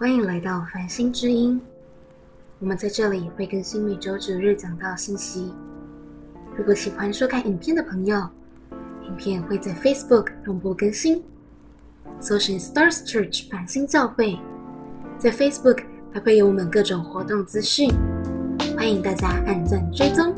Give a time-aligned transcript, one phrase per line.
[0.00, 1.60] 欢迎来到繁星之音。
[2.60, 5.52] 我们在这里会更新每周九日讲到信息。
[6.56, 8.16] 如果喜欢收看影片的朋友，
[9.02, 11.20] 影片会在 Facebook 同步更新，
[12.20, 14.38] 搜寻 Stars Church 繁星教会，
[15.18, 15.82] 在 Facebook
[16.14, 17.90] 还会有我们各种活动资讯，
[18.76, 20.32] 欢迎大家按赞追踪。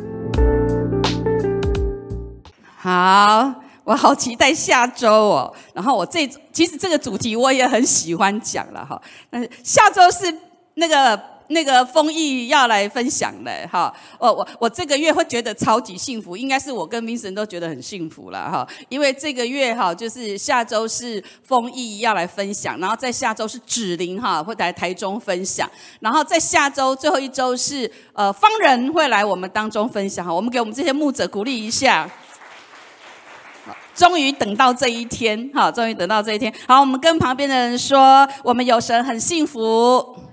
[2.79, 3.63] 好。
[3.91, 10.33] 我好期待下周哦，然后我这其实这个主题我也很喜欢讲了哈，但是下周是
[10.75, 32.09] 那个那个丰毅要来分享的哈，我我我这个月会觉得超级幸福，应该是我跟明神都觉得很幸福了哈，因为这个月哈就是下周是丰毅要来分享，然后在下周是芷玲哈会来台中分享，然后在下周最后一周是呃方人会来我们当中分享哈，我们给我们这些牧者鼓励一下。
[33.95, 35.71] 终于等到这一天，哈！
[35.71, 36.53] 终于等到这一天。
[36.67, 40.30] 好，我们跟旁边的人说，我们有神很幸福。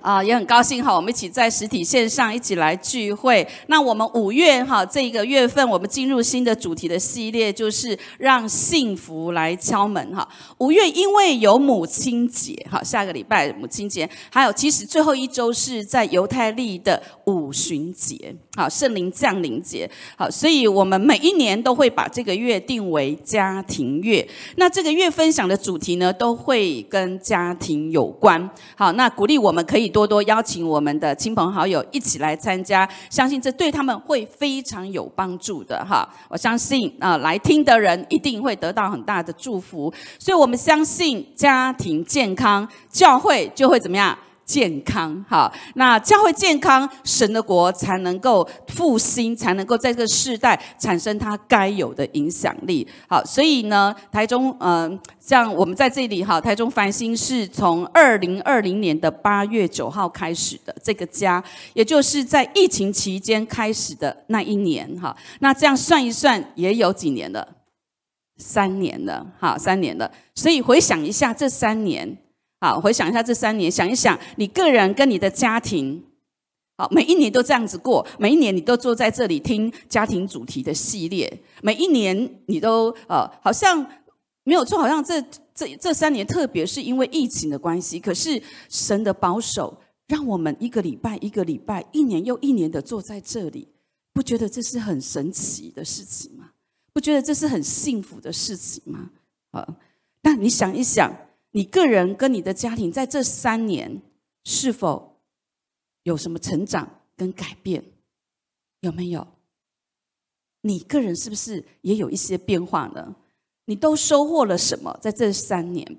[0.00, 3.46] 啊，也很高兴哈，我们一起在实体线上一起来聚会。
[3.66, 10.26] 那我们五月哈这个月份，我们进入新的主题的系列，就是让幸福来敲门哈。
[10.56, 24.26] 五月因为有母亲节哈，下个礼拜母亲节，还有其实最后一周是在犹太历的五旬节，好圣灵降临节，好，所以我们每一年都会把这个月定为家庭月。
[24.56, 28.48] 那这个月分享的主题呢，都会跟家庭有关。
[28.74, 29.89] 好，那鼓励我们可以。
[29.90, 36.08] 多多邀请我们的亲朋好友一起来参加，相信这对他们会非常有帮助的哈。
[36.28, 39.92] 我相信啊，来听的人一定会得到很大的祝福。
[40.18, 44.16] 所以我们相信家庭健康，教会就会怎么样？
[44.50, 52.84] 健康，哈，那教会健康，神的国才能够复兴，才能够在这个世代产生它该有的影响力。
[53.08, 61.40] 好，所以呢，台中，嗯，像我们在这里，哈，台中繁星是从二零二零年的八月九号开始的这个家，
[61.74, 67.46] 也就是在疫情期间开始的那一年，哈，那这样算一算，也有几年了，
[68.36, 70.10] 三年了，好，三年了。
[70.34, 72.18] 所以回想一下这三年。
[72.60, 76.04] 好，回想一下这三年，想一想你个人跟你的家庭，
[76.76, 83.84] 好，每一年都这样子过，每一年你都坐在这里听家庭主题的系列，每一年你都呃，好像
[84.44, 85.22] 没有错，好像这
[85.54, 93.68] 这这三年，特别是因为疫情的关系，可是神的保守，让我们一个礼拜一个礼拜，一年又一年的坐在这里，
[94.12, 96.50] 不觉得这是很神奇的事情吗？
[96.92, 99.08] 不觉得这是很幸福的事情吗？
[99.52, 99.66] 啊，
[100.20, 101.10] 那你想一想。
[101.52, 104.00] 你个人跟你的家庭在这三年
[104.44, 105.20] 是否
[106.04, 107.84] 有什么成长跟改变？
[108.80, 109.26] 有没有？
[110.62, 113.16] 你个人是不是也有一些变化呢？
[113.66, 115.98] 你都收获了什么在这三年？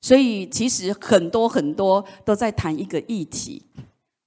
[0.00, 3.62] 所以其实很多很多都在谈一个议题：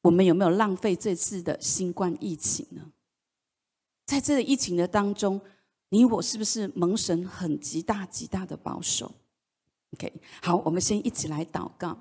[0.01, 2.91] 我们有没有浪费这次的新冠疫情呢？
[4.06, 5.41] 在这个疫情的当中，
[5.90, 9.12] 你我是不是蒙神很极大极大的保守
[9.94, 10.12] ？OK，
[10.42, 11.98] 好，我们先一起来祷告。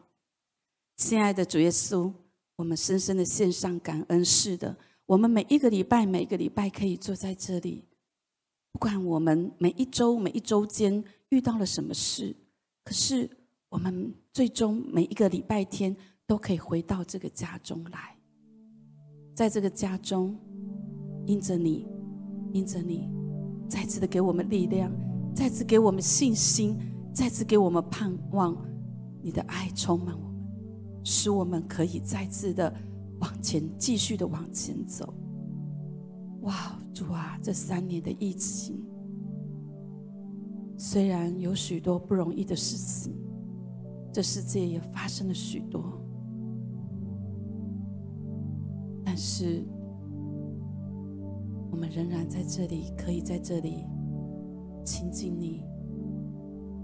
[0.97, 2.13] 亲爱的主耶稣，
[2.57, 4.25] 我们深深的献上感恩。
[4.25, 4.77] 是的，
[5.07, 7.85] 我们每一个礼拜，每一个礼拜可以坐在这里，
[8.73, 12.35] 不管我们每一周、每一周间遇到了什么事，
[12.85, 13.29] 可是
[13.69, 18.17] 我们最终每一个礼拜天都可以回到这个家中来，
[19.35, 20.39] 在这个家中，
[21.27, 21.87] 因着你，
[22.53, 23.11] 因着你，
[23.69, 24.93] 再次的给我们力量，
[25.35, 26.79] 再次给我们信心。
[27.13, 28.57] 再次给我们盼望，
[29.21, 32.73] 你的爱充满我们，使我们可以再次的
[33.21, 35.13] 往前，继续的往前走。
[36.41, 38.83] 哇，主啊，这三年的疫情，
[40.79, 43.15] 虽然有许多不容易的事情，
[44.11, 46.01] 这世界也发生了许多，
[49.05, 49.65] 但是
[51.71, 53.85] 我们仍然在这里，可以在这里
[54.85, 55.63] 亲近你。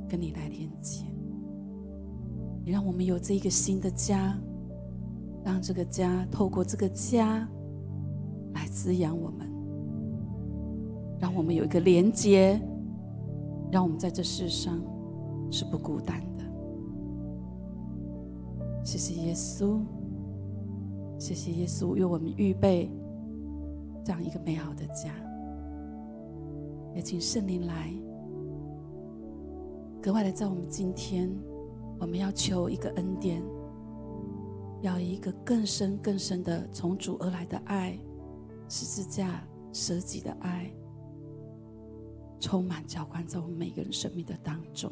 [0.08, 1.04] 跟你来连接，
[2.64, 4.34] 你让我们有这一个新的家，
[5.44, 7.46] 让这个家透过这个家
[8.54, 9.46] 来滋养我们，
[11.20, 12.58] 让我们有一个连接，
[13.70, 14.80] 让我们在这世上
[15.50, 16.44] 是不孤单的。
[18.82, 19.80] 谢谢耶稣，
[21.18, 22.90] 谢谢耶稣为我们预备
[24.02, 25.12] 这样一个美好的家，
[26.94, 27.92] 也请圣灵来。
[30.08, 31.30] 格外的，在我们今天，
[32.00, 33.42] 我们要求一个恩典，
[34.80, 37.98] 要一个更深更深的从主而来的爱，
[38.70, 40.72] 十字架舍己的爱，
[42.40, 44.90] 充满浇灌在我们每个人生命的当中。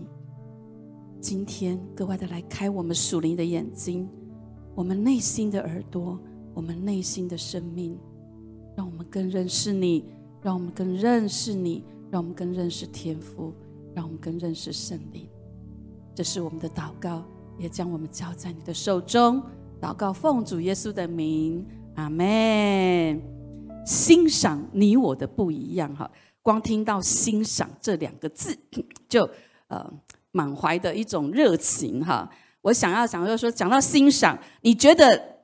[1.19, 4.07] 今天格外的来开我们属灵的眼睛，
[4.75, 6.21] 我们内心的耳朵，
[6.53, 7.99] 我们内心的生命，
[8.77, 10.05] 让我们更认识你，
[10.43, 13.55] 让我们更认识你，让我们更认识天父，
[13.97, 15.27] 让我们更认识圣灵。
[16.15, 17.25] 这是我们的祷告，
[17.59, 19.43] 也将我们交在你的手中。
[19.81, 23.19] 祷告奉主耶稣的名，阿门。
[23.87, 26.11] 欣赏你我的不一样，哈，
[26.43, 28.55] 光听到欣赏这两个字，
[29.09, 29.27] 就
[29.69, 29.91] 呃。
[30.33, 35.41] 满怀的一种热情哈，我想要想要说，讲到欣赏，你觉得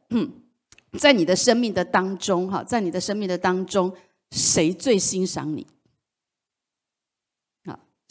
[0.98, 3.90] 在你的生命的当中哈，在你的生命的当中，
[4.32, 5.66] 谁最欣赏你？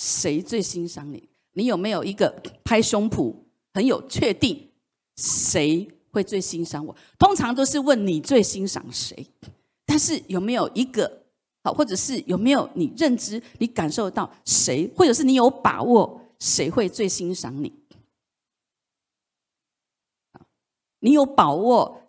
[0.01, 1.29] 谁最欣赏你？
[1.53, 3.35] 你有没有一个拍胸脯
[3.71, 4.71] 很有确定？
[5.15, 6.95] 谁会最欣赏我？
[7.19, 9.27] 通常都是问你最欣赏谁，
[9.85, 11.21] 但是有没有一个
[11.63, 16.19] 好，或者是有没有你认知、你感受到谁，或者是你有把握？
[16.39, 17.71] 谁会最欣赏你？
[21.01, 22.01] 你有把握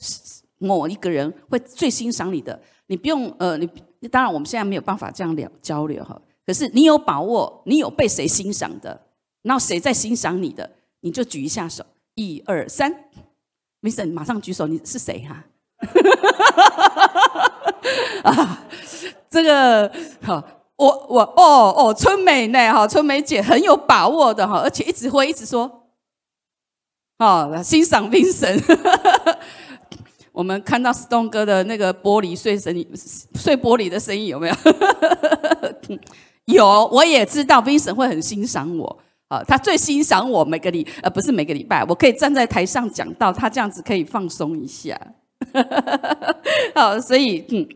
[0.57, 2.59] 某一个人会最欣赏你的？
[2.87, 3.69] 你不用呃，你
[4.11, 6.19] 当然我们现在没有办法这样聊交流哈。
[6.47, 9.01] 可是你有把握，你有被谁欣赏的？
[9.43, 10.71] 然后谁在欣赏你的？
[11.01, 11.85] 你就举一下手，
[12.15, 12.93] 一二三
[13.81, 15.45] ，Mason 马上举手，你是谁哈？
[18.25, 18.65] 啊，
[19.31, 19.93] 这个
[20.23, 20.43] 好。
[20.77, 22.73] 我我哦哦，春美呢？
[22.73, 25.87] 哈，春美姐很有把握的哈，而且一直会一直说，
[27.19, 28.61] 哦，欣赏冰神。
[30.33, 34.55] 我们看到 Stone 哥的那个玻璃碎声音，碎玻璃的声音有没有？
[36.47, 44.99] 有，我也知道 Vincent 会很欣赏我啊，他最欣赏我每个礼呃不是每个礼拜，我可以站在台上讲到他这样子可以放松一下。
[46.75, 47.69] 好，所以嗯。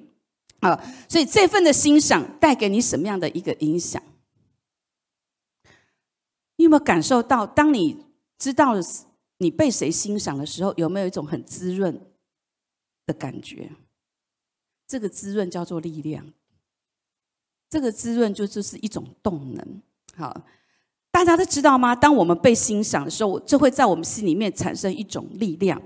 [0.61, 4.03] 啊，所以这份的欣赏带给你什么样的一个影响？
[6.57, 8.07] 你有没有感受到，当你
[8.39, 8.73] 知道
[9.37, 12.01] 你被谁欣赏的时候，有没有一种很滋润
[13.05, 13.71] 的感觉？
[14.89, 16.27] 这个滋润叫做力量，
[17.69, 19.83] 这个滋润就就是一种动能。
[20.17, 20.35] 好。
[21.13, 21.97] 大家都知道吗？
[21.97, 25.81] 当我们被欣赏的时候，这会在我们心里面产生一种力量，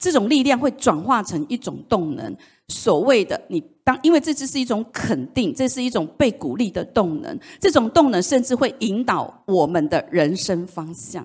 [0.00, 2.36] 这种力量会转化成一种动能。
[2.66, 7.38] 所谓的你当，因为这只是一种肯定，这是一种被鼓励的动能。
[7.60, 11.24] 这种动能甚至会引导我们的人生方向。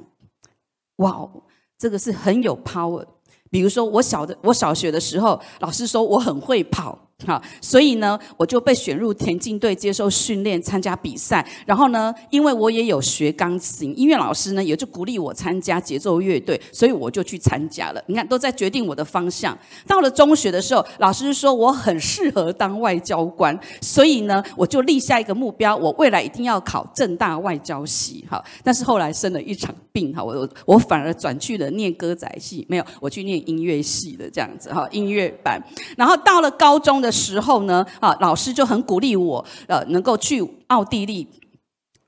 [0.98, 1.42] 哇哦，
[1.75, 3.04] 这个是很有 power。
[3.50, 7.09] 比如说，我小的我小学的时候，老师说我很会跑。
[7.27, 11.45] 好，所以呢，我就被选入田径队接受训练，参加比赛。
[11.66, 18.01] 然后呢，因为我也有学钢琴，音乐老师呢也就鼓励我参加节奏乐队，所以我就去参加了。
[18.07, 19.57] 你看，都在决定我的方向。
[19.86, 28.24] 到了中学的时候，老师说我很适合当外交官，所以呢，我就立下一个目标，我未来一定要考正大外交系。
[28.30, 35.62] 哈，但是后来生了一场病，哈，我我反而转去了念歌仔戏，没有，我去念音乐系的这样子，哈，音乐班。
[35.98, 37.09] 然后到了高中的。
[37.10, 41.28] 的时候呢，啊，老师就很鼓励我，呃，能够去奥地利。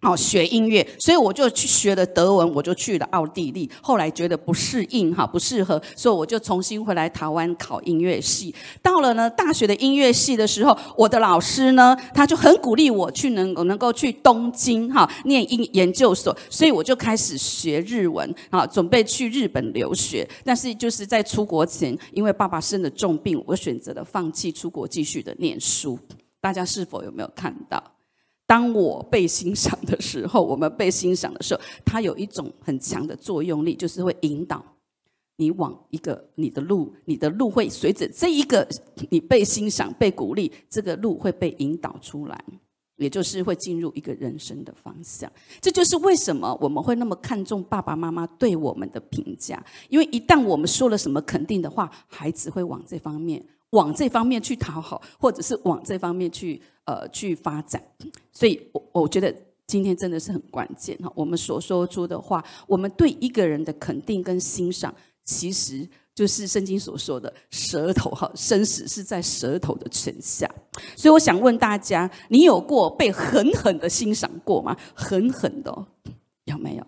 [0.02, 3.70] 哦，学音乐，所以我就去学了德文，我就去了奥地利。
[3.84, 8.54] 后来觉得不适应，哈，不适合，所以我就重新回来台湾考音乐系。
[8.82, 20.28] 到了呢大学的音乐系的时候，我的老师呢，他就很鼓励我去能能够去东京哈念音研究所，所以我就开始学日文啊，准备去日本留学。
[20.44, 26.00] 但是就是在出国前，因为爸爸生了重病，我选择了放弃出国继续的念书。
[26.40, 27.84] 大家是否有没有看到？
[28.52, 34.62] 当我被欣赏的时候，我们被欣赏的时候，它有一种很强的作用力，就是会引导
[35.38, 38.68] 你往一个你的路，你的路会随着这一个
[39.10, 42.44] 你被欣赏、被鼓励，这个路会被引导出来，
[42.98, 45.32] 也就是会进入一个人生的方向。
[45.62, 53.42] 这就是为什么我们会那么看重爸爸妈妈对我们的评价，因为一旦我们说了什么肯定的话，孩子会往这方面。
[53.72, 57.82] 往这方面去讨好，或者是往这方面去呃去发展，
[58.32, 59.34] 所以我我觉得
[59.68, 61.12] 今天真的是很关键哈。
[61.16, 70.50] 我们所说出的话，我们对一个人的肯定跟欣赏，其实就是圣经所说的舌头哈，生死是在舌头的权下。
[70.96, 74.76] 所以我想问大家，你有过被狠狠的欣赏过吗？
[74.94, 75.88] 狠狠的
[76.46, 76.86] 有没有？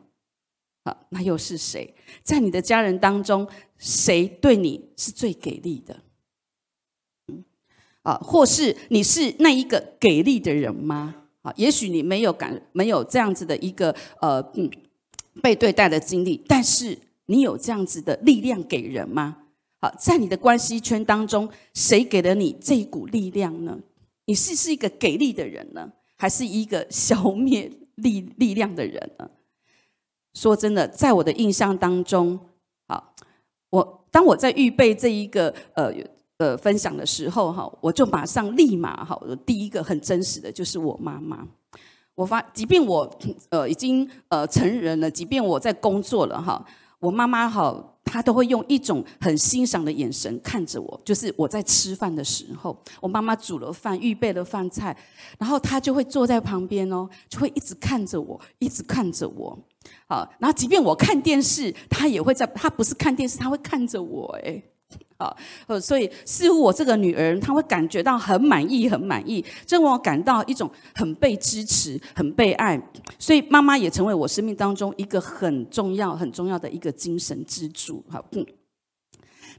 [0.86, 1.96] 好，那又是谁？
[2.24, 3.48] 在你的家人当中，
[3.78, 5.98] 谁对你是最给力的？
[8.04, 11.16] 啊，或是你是那一个给力的人吗？
[11.42, 14.70] 啊，也许你没有感，没有这样子的一个呃，嗯，
[15.42, 19.38] 被对待的经历，但是你有这样子的力量给人吗？
[19.82, 23.78] 好，在你的关系圈当中，谁给了你这一股力量呢？
[24.26, 29.30] 你是是一个给力的人呢，还是一个消灭力力量的人呢？
[30.34, 32.40] 说真的，在我的印象当中，
[32.88, 33.14] 好，
[33.70, 35.94] 我当我在预备这一个呃
[36.44, 41.48] 呃分享的时候，哈，我就马上立马哈，第一个很真实的就是我妈妈。
[42.16, 43.10] 我发，即便我
[43.50, 46.64] 呃已经呃成人了，即便我在工作了哈，
[47.00, 47.90] 我妈妈哈。
[48.06, 54.96] 她都会用一种很欣赏的眼神看着我，就是我在吃饭的时候，我妈妈煮了饭，预备了饭菜，
[55.40, 59.58] 然后她就会坐在旁边哦，就会一直看着我，一直看着我。
[60.06, 64.62] 好，然后即便我看电视，他也会在，他不是看电视，他会看着我，哎。
[65.18, 65.36] 啊，
[65.68, 72.82] 呃，所以似乎我这个女儿，她会感觉到很满意，很满意，这让我感到一种很被支持、很被爱。
[73.18, 78.04] 所以妈妈也成为我生命当中一个很重要、很重要的一个精神支柱。
[78.10, 78.46] 好，嗯。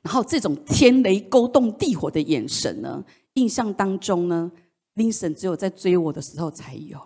[0.03, 3.03] 然后这种天雷勾动地火的眼神呢，
[3.35, 4.53] 印象当中呢
[4.97, 6.99] ，Vincent 只有在追我的时候才有。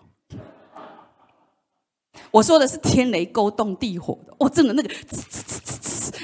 [2.33, 4.91] 我说的是天雷勾动地火的，我真的那个，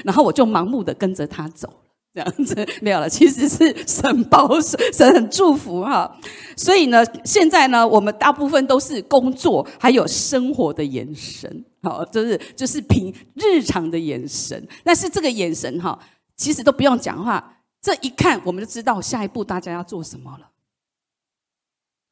[0.03, 1.73] 然后我就盲目的跟着他走。
[2.15, 6.09] 这样子 没有了，其实是神保守， 神很祝福哈。
[6.55, 14.65] 所以呢，现在呢，我们大部分都是工作还有生活的眼神，好，就是就是凭日常的眼神。
[14.81, 15.99] 但是这个眼神哈，
[16.37, 20.49] 其实都不用讲话，这一看我们就知道下一步大家要做什么了。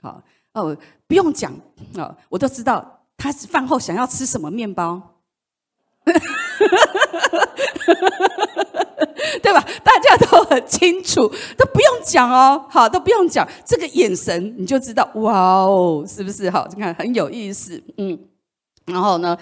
[0.01, 0.75] 好哦，
[1.07, 1.53] 不用讲
[1.95, 5.01] 啊，我都知道他饭后想要吃什么面包。
[9.41, 9.61] 对吧？
[9.83, 11.27] 大家都很清楚，
[11.57, 12.65] 都不用讲哦。
[12.69, 16.49] 好，都不用讲，这个眼神你就知道，哇哦，是不是？
[16.49, 18.17] 好，你看很有意思，嗯。
[18.85, 19.37] 然后呢，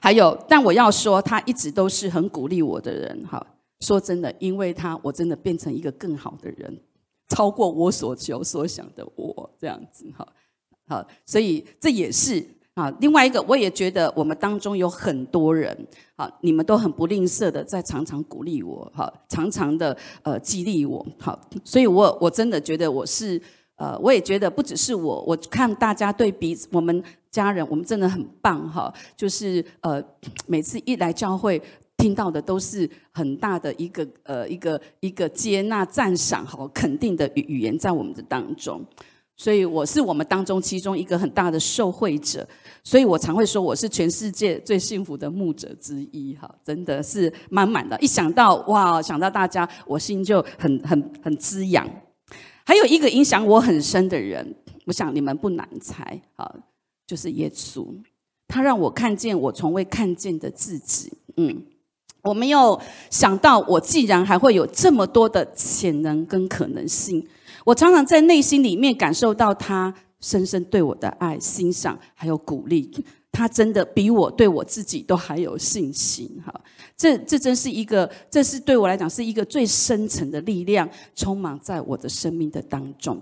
[0.00, 3.26] 还有，但我要说，他一直都是很鼓励我的人。
[3.30, 3.44] 哈，
[3.80, 6.80] 说真的，因为他，我真的变成一个更好的人，
[7.28, 10.06] 超过我所求所想的我这样子。
[10.16, 10.26] 哈，
[10.88, 12.55] 好，所以这也是。
[12.76, 15.74] 啊，另外一个，我也觉得我们当中有很多人，
[16.14, 23.40] 啊，你们都很不吝啬的在常常鼓励我，哈，常常的呃激励我，好，所以我我真的觉得我是，
[23.76, 30.04] 呃，我也觉得不只是我，我看大家对彼此，我们家人，我们真的很棒，哈，就是呃，
[30.46, 31.58] 每次一来教会，
[31.96, 38.84] 听到的都是很大的一个呃一个一个接纳、赞赏、好肯定的语语言在我们的当中。
[39.36, 42.46] 所以我是我们当中其中一个很大的受惠者，
[42.82, 47.98] 所以我常会说我是全世界最幸福的牧者之一，哈，真的是满满的。
[48.00, 51.86] 一想到哇，想到大家，我心就很很很滋养。
[52.64, 56.50] 还有一个影响我很深的人，我想你们不难猜，啊，
[57.06, 57.86] 就是耶稣，
[58.48, 61.12] 他让我看见我从未看见的自己。
[61.36, 61.62] 嗯，
[62.22, 67.28] 我没有想到，我既然还会有这么多的潜能跟可能性。
[67.66, 72.88] 我常常在内心里面感受到他深深对我的爱、欣赏还有鼓励。
[73.32, 76.30] 他真的比我对我自己都还有信心。
[76.46, 76.54] 哈，
[76.96, 83.20] 这这真是一个，这是对我来讲是一个最深层的力量，充满在我的生命的当中。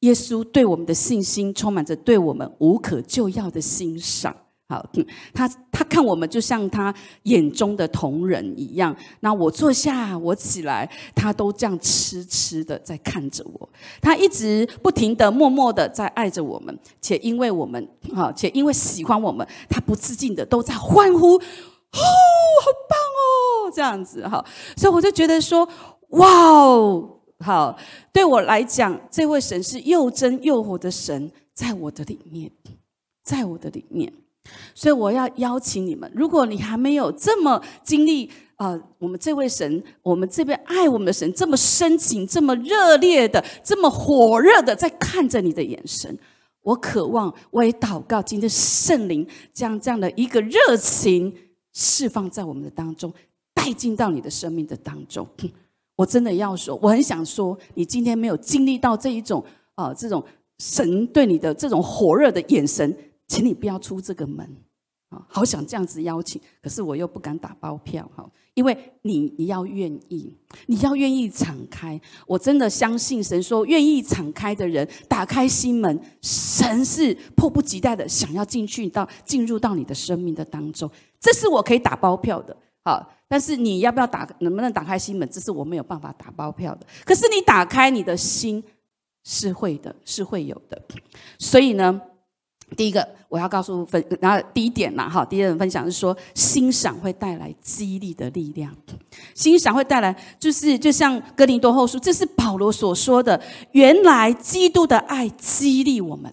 [0.00, 4.36] 耶稣对我们的信心，充满着对我们无可救药的欣赏。
[4.70, 4.86] 好，
[5.32, 8.94] 他他看我们就像他眼中的同人一样。
[9.20, 13.68] 那我坐下，我起来，他都这样痴痴的在看着我。
[14.02, 24.44] 他一直不停的、默默的在爱着我们，且因为我们，哈，且因为喜欢我们，他不自禁的都在欢呼，哦，好棒哦，这样子哈。
[24.76, 25.66] 所以我就觉得说，
[26.10, 27.78] 哇哦，好，
[28.12, 32.52] 对我来讲，这位神是又真又活的神，在我的里面，
[33.24, 34.12] 在我的里面。
[34.74, 46.16] 所以我要邀请你们，如果你还没有这么经历啊，我们这位神，我们这边爱我们的神这么深情、这么热烈的、这么火热的在看着你的眼神，
[46.62, 51.32] 我渴望，我也祷告，今天圣灵将这样的一个热情
[51.72, 53.12] 释放在我们的当中，
[53.54, 55.26] 带进到你的生命的当中。
[55.96, 60.24] 我真的要说，我很想说，你今天没有经历到这一种啊，这种
[60.58, 62.96] 神对你的这种火热的眼神。
[63.28, 64.44] 请你不要出这个门
[65.10, 65.24] 啊！
[65.28, 70.34] 好想这样子邀请，可是我又不敢打包票哈，因为你你要愿意，
[70.66, 71.98] 你要愿意敞开。
[72.26, 80.90] 我真的相信神说，愿意敞开的人，打开心门，神是迫不及待的想要进去到进入到你的生命的当中。
[81.20, 86.86] 这是我可以打包票的，好，但是你要不要打，能不能打开心门，这是我没有办法打包票的。
[87.04, 88.62] 可是你打开你的心，
[89.24, 90.82] 是会的，是会有的。
[91.38, 92.00] 所以呢？
[92.76, 98.72] 第一个，我要告诉分，然后第一点嘛，哈，第一点分享是说，欣赏会带来激励的力量，
[99.34, 103.40] 欣赏会带来，就是就像哥林多后书，这是保罗所说的，
[103.72, 106.32] 原来基督的爱激励我们，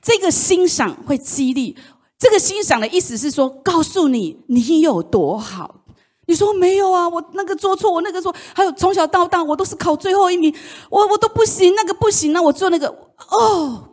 [0.00, 1.76] 这个欣赏会激励，
[2.18, 5.82] 这个欣赏的意思是说，告诉你你有多好。
[6.28, 7.08] 你说没有啊？
[7.08, 10.52] 我那个做错，我那个说，还有从小到大我都是考最后一名，
[10.90, 12.88] 我我都不行，那个不行，那我做那个
[13.30, 13.85] 哦，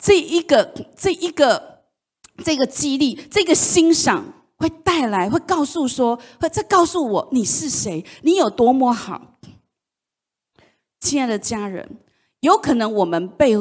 [0.00, 0.64] 这一个
[0.96, 1.82] 这一个
[2.44, 4.24] 这个激励，这个欣赏
[4.56, 9.38] 会带来，会告诉说，会再告诉我你是谁，你有多么好。
[10.98, 11.98] 亲爱的家人，
[12.40, 13.54] 有可能我们被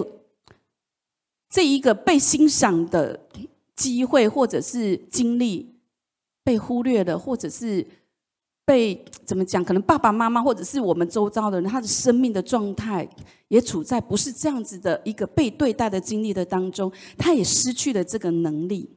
[1.49, 3.27] 这一个被欣赏的
[3.75, 5.75] 机会或者是经历。
[6.41, 7.85] 被忽略了，或者是
[8.69, 9.65] 被怎么讲？
[9.65, 13.09] 可能爸爸妈妈，或者是我们周遭的人，他的生命的状态
[13.47, 18.95] 也处在不是这样子的一个被对待的经历的当中，他也失去了这个能力。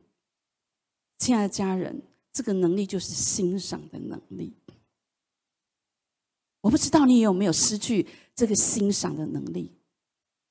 [1.17, 2.03] 亲爱的家人，
[2.35, 4.55] 这个能力就是欣赏的能力。
[6.61, 9.73] 我不知道你有没有失去这个欣赏的能力？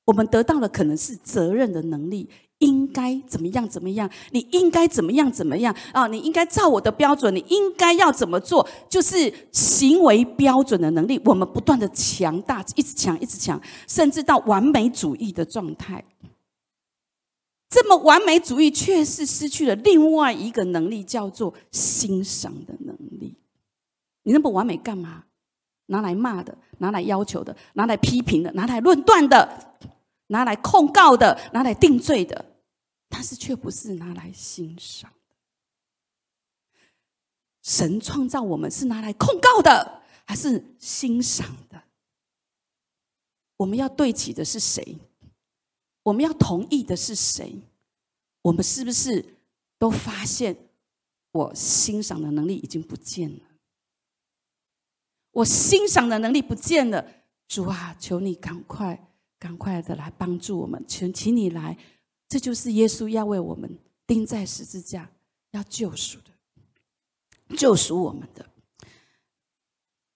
[0.04, 2.28] 我们得到的可能是责任的能力。
[2.62, 3.68] 应该怎么样？
[3.68, 4.08] 怎么样？
[4.30, 5.30] 你应该怎么样？
[5.30, 5.74] 怎么样？
[5.92, 6.06] 啊！
[6.06, 8.66] 你应该照我的标准，你应该要怎么做？
[8.88, 16.04] 就是行为标准的能力，我们不断的强大，一直强，一直强，甚至到完美主义的状态。
[17.68, 23.34] 这么完美主义，却是失去了另外一个能力，叫做欣赏的能力。
[24.22, 25.24] 你那么完美干嘛？
[25.86, 29.76] 拿来骂的，拿来要求的，拿来批评的，拿来论断的，
[30.28, 32.44] 拿来控告的，拿来定罪的。
[33.14, 35.36] 但是却不是拿来欣赏的
[37.60, 41.82] 神创造我们是拿来控告的，还是欣赏的？
[43.58, 44.96] 我们要对齐的是谁？
[46.04, 47.60] 我们要同意的是谁？
[48.40, 49.36] 我们是不是
[49.78, 50.56] 都发现
[51.32, 53.44] 我欣赏的能力已经不见了？
[55.32, 57.06] 我欣赏的能力不见了，
[57.46, 61.76] 主啊，求你赶快、赶快的来帮助我们，请请你来。
[62.32, 65.10] 这就是耶稣要为我们钉在十字架，
[65.50, 68.46] 要救赎的，救赎我们的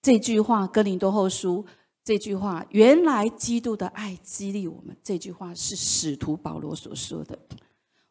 [0.00, 0.66] 这句话。
[0.66, 1.66] 哥林多后书
[2.02, 4.96] 这句话，原来基督的爱激励我们。
[5.04, 7.38] 这句话是使徒保罗所说的。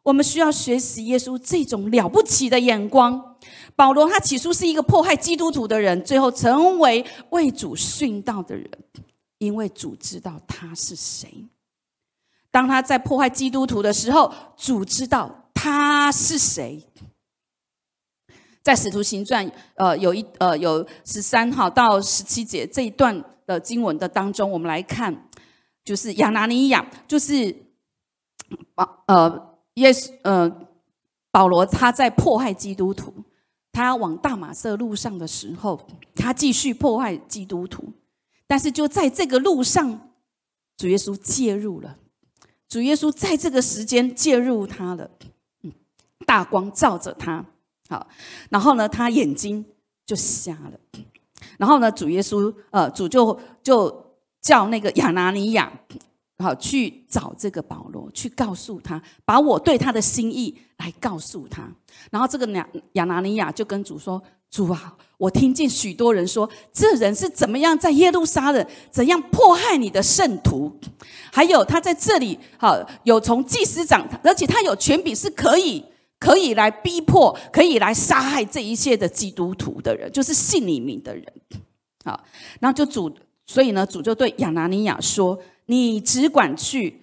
[0.04, 3.36] 我们需要学习耶稣这种了不起的眼光。
[3.74, 8.70] 保罗他起初是一个迫害基督徒的人，最后成为为主殉道的人，
[9.38, 11.48] 因为主知道他是谁。
[12.56, 16.82] 当他在破坏基督徒的时候，主知道他是谁。
[18.62, 25.28] 在使徒行传，呃，有一呃有十三号到十七节这一段的经文的当中，我们来看，
[25.84, 27.54] 就是亚拿尼亚，就是
[28.74, 30.50] 保呃耶稣呃
[31.30, 33.12] 保罗他在迫害基督徒，
[33.70, 37.92] 他往大马色路上的时候，他继续迫害基督徒，
[38.46, 40.08] 但是就在这个路上，
[40.78, 41.98] 主耶稣介入了。
[42.68, 45.10] 主耶稣在这个时间介入他了，
[46.26, 47.44] 大光照着他，
[47.88, 48.06] 好，
[48.50, 49.64] 然后呢，他眼睛
[50.04, 51.00] 就瞎了，
[51.58, 55.72] 然后呢，主耶稣，呃，主就就叫那个亚拿尼亚，
[56.38, 61.70] 好去找这个保罗，去告诉他，把我对他的心意来告诉他，
[62.10, 64.22] 然后这个亚亚拿尼亚就跟主说。
[64.48, 70.78] 主啊，我听见许多人说，这人是怎么样在耶路撒冷怎样迫害你的圣徒，
[71.32, 75.82] 还有他在这里，好有从祭司长，而且他有权柄是可以
[76.18, 81.24] 可以来逼迫，可以来杀害这一切的基督徒的人，就是信你名的人。
[82.04, 82.22] 好，
[82.60, 83.10] 然后就主，
[83.46, 87.00] 所以呢，主就对亚拿尼亚说：“你只管去，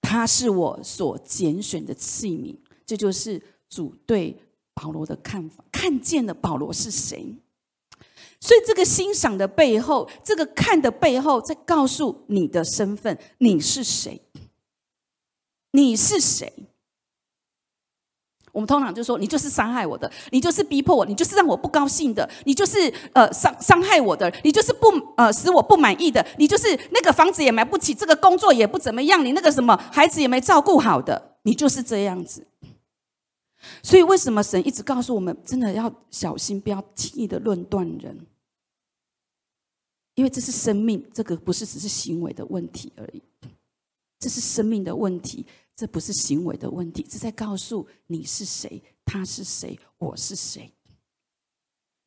[0.00, 2.54] 他是我所拣选的器皿。”
[2.86, 4.36] 这就是主对。
[4.80, 7.34] 保罗的看法，看见了保罗是谁，
[8.40, 14.22] 所以这个欣赏的背后，这个看的背后，在告诉你的身份，你是谁？
[15.72, 16.52] 你是谁？
[18.52, 32.46] 我们通常就说，你就是伤害我的，你就是逼迫我，你就是让我不高兴的，你就是呃伤伤害我的，你就是不呃使我不满意的，你就是那个房子也买不起，这个工作也不怎么样，你那个什么孩子也没照顾好的，你就是这样子。
[33.82, 38.26] 所以，为什么神一直告诉我们，真的要小心，不要轻易的论断人？
[40.14, 43.22] 因为这是生命，这个不是只是行为的问题而已，
[44.18, 50.72] 这是生命的问题，这不是行为的问题，这在告诉你是谁，他是谁，我是谁。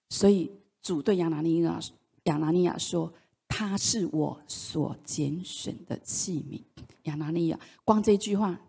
[0.09, 1.79] 所以，主对亚拿尼亚
[2.23, 3.13] 亚拿尼亚说
[3.47, 6.61] ：“他是我所拣选的器皿。”
[7.03, 8.59] 亚拿尼亚，光这句话。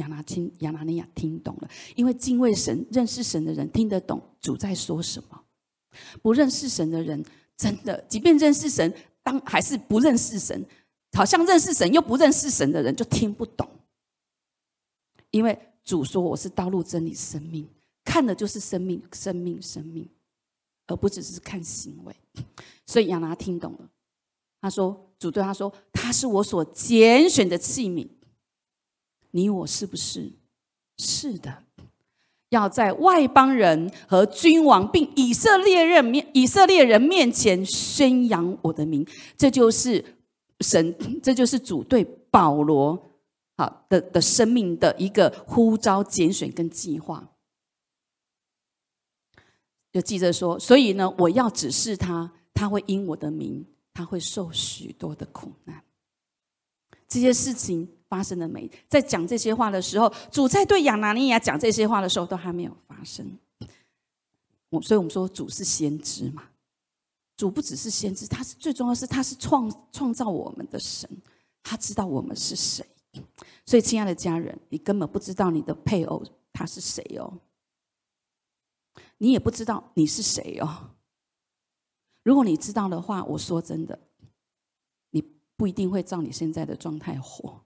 [0.00, 5.44] 亚拿听亚拿尼亚听懂了，因为敬畏神、认识神的人听得懂主在说什么。
[6.22, 7.24] 不认识神的人，
[7.56, 10.64] 真的，即便认识神，当还是不认识神，
[11.12, 13.68] 好像认识神又不认识神的人就听不懂。
[15.30, 17.68] 因为主说我是道路、真理、生命，
[18.04, 20.08] 看的就是生命、生命、生命，
[20.86, 22.14] 而不只是看行为。
[22.86, 23.88] 所以亚拿听懂了，
[24.60, 28.08] 他说：“主对他说，他是我所拣选的器皿。
[29.30, 30.32] 你我是不是？
[30.98, 31.64] 是的。
[32.50, 40.04] 要在外邦人和君王并以色列人面以色列人面前宣扬我的名，这就是
[40.60, 43.10] 神，这就是主对保罗
[43.56, 47.30] 好的的生命的一个呼召、拣选跟计划。
[49.92, 53.64] 就记着说，所以呢，我要指示他。”他会因我的名，
[53.94, 55.82] 他会受许多的苦难。
[57.08, 58.70] 这些事情发生了没？
[58.88, 63.38] 在讲这些话的时候，主在对亚拿尼亚讲这些话的时候，都还没有发生。
[64.68, 66.44] 我，所以我们说主是先知嘛。
[67.36, 71.08] 主不只是先知，他是最重要是他是创创造我们的神，
[71.62, 72.84] 他知道我们是谁。
[73.64, 77.40] 所以，亲爱的家人，你根本不知道你的配偶他是谁哦，
[79.16, 80.90] 你也不知道你是谁哦。
[82.22, 83.98] 如果你知道的话，我说真的，
[85.10, 85.22] 你
[85.56, 87.64] 不一定会照你现在的状态活，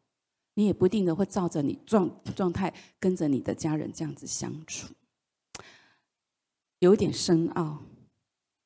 [0.54, 4.88] 你也不定的会照着你状状态跟着你的家人这样子相处，
[6.78, 7.82] 有一点深奥，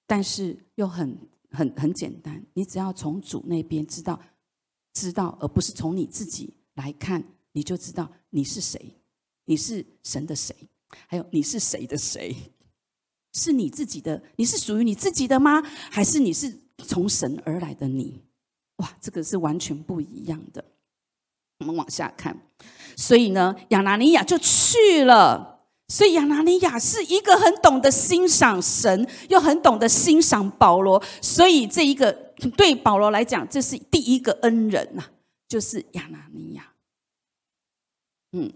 [0.07, 1.18] 但是又很
[1.51, 2.44] 很很简单。
[2.55, 4.20] 你只要从主那边知道
[4.92, 8.94] 知道，而不是从你自己来看，你就知道你是谁，
[9.44, 10.55] 你是神的谁，
[11.07, 12.35] 还有你是谁的谁。
[13.35, 15.61] 是你自己的，你是属于你自己的吗？
[15.62, 18.24] 还是你是从神而来的你？
[18.77, 20.64] 哇，这个是完全不一样的。
[21.59, 22.37] 我们往下看，
[22.97, 25.61] 所以呢，亚拿尼亚就去了。
[25.88, 31.03] 所以亚拿尼亚是一个很懂得欣赏神，又很懂得欣赏保罗。
[31.23, 32.12] 所以这一个
[32.57, 35.05] 对保罗来讲，这是第一个恩人呐，
[35.49, 36.73] 就是亚拿尼亚。
[38.33, 38.53] 嗯。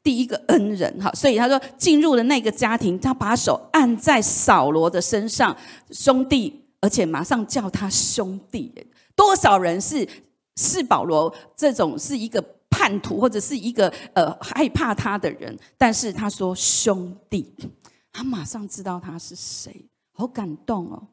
[0.00, 5.54] 第一个恩人，哈，所以他说进入了那个家庭，他把手按在扫罗的身上，
[5.90, 8.72] 兄弟，而且马上叫他兄弟。
[9.14, 10.08] 多少人是
[10.58, 17.54] 是保罗这种是一个叛徒，或者是一个呃害怕他的人，但是他说兄弟，
[18.10, 21.06] 他马上知道他是谁，好感动哦！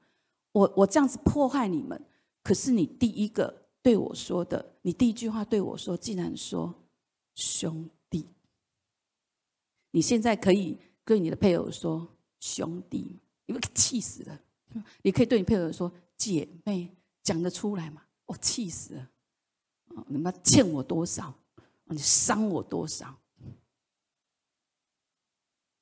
[0.51, 2.03] 我我这样子迫害你们，
[2.41, 6.73] 可是你第一个对我说的，你第一句话对我说，竟然说
[7.35, 8.27] 兄弟。
[9.91, 12.07] 你现在可以对你的配偶说
[12.41, 14.39] “兄弟”，你会气死了。
[15.03, 16.89] 你可以对你配偶说“姐妹”，
[17.21, 18.01] 讲得出来吗？
[18.25, 19.09] 我气死了！
[20.07, 21.33] 你妈欠我多少？
[21.85, 23.17] 你伤我多少？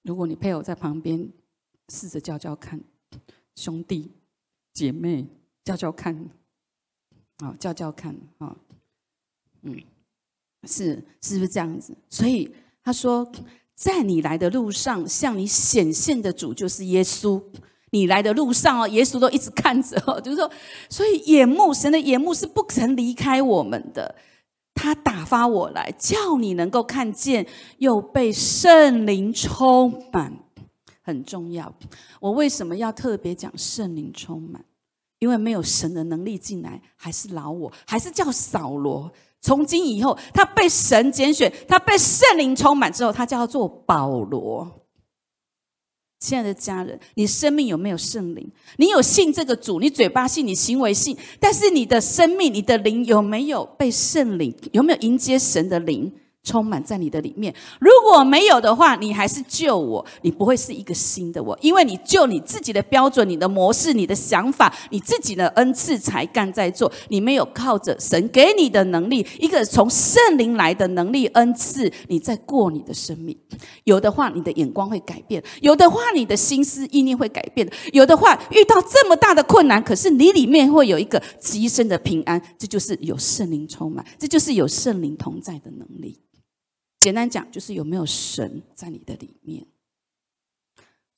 [0.02, 1.32] 如果你配偶在旁边，
[1.90, 2.82] 试着叫叫看，
[3.56, 4.12] 兄弟
[4.74, 5.28] 姐妹
[5.64, 6.30] 叫叫看，
[7.38, 8.56] 啊，叫叫看啊，
[9.62, 9.82] 嗯，
[10.64, 11.96] 是是不是这样子？
[12.10, 13.32] 所以他说。
[13.76, 17.44] 在你来的路上，向你显现的主就是耶稣。
[17.94, 20.50] 你来的路上哦，耶稣都一直看着哦， 就是说，
[20.90, 24.16] 所以眼目神的眼目是不曾离开我们的。
[24.74, 27.46] 他打发我来，叫你能够看见，
[27.78, 30.34] 又被圣灵充满，
[31.04, 31.72] 很重要。
[32.20, 34.66] 我为什么要特别讲圣灵充满？
[35.20, 39.12] 因为没有神的能力进来，还是老我，还是叫扫罗。
[39.40, 44.83] 从今以后，他被神拣选，他被圣灵充满之后，他叫做保罗。
[46.24, 48.50] 亲爱的家人，你生命有没有圣灵？
[48.78, 54.56] 你有信这个主，你嘴巴信，你行为信，但是你的生命、你的灵有没有被圣灵？
[54.72, 56.10] 有没有迎接神的灵？
[56.44, 73.38] 充满在你的里面，如果没有的话，你还是救我，你不会是一个新的我，因为你就你自己的标准、你的模式、你的想法、你自己的恩赐才干在做，你没有靠着神给你的能力，一个从圣灵来的能力恩赐，你在过你的生命。
[73.86, 86.20] 有的话，你的眼光会改变；有的话，你的心思意念会改变；有的话，遇到这么大的困难，可是你里面会有一个极深的平安，这就是有圣灵充满，这就是有圣灵同在的能力。
[87.04, 89.66] 简单讲，就是有没有神在你的里面。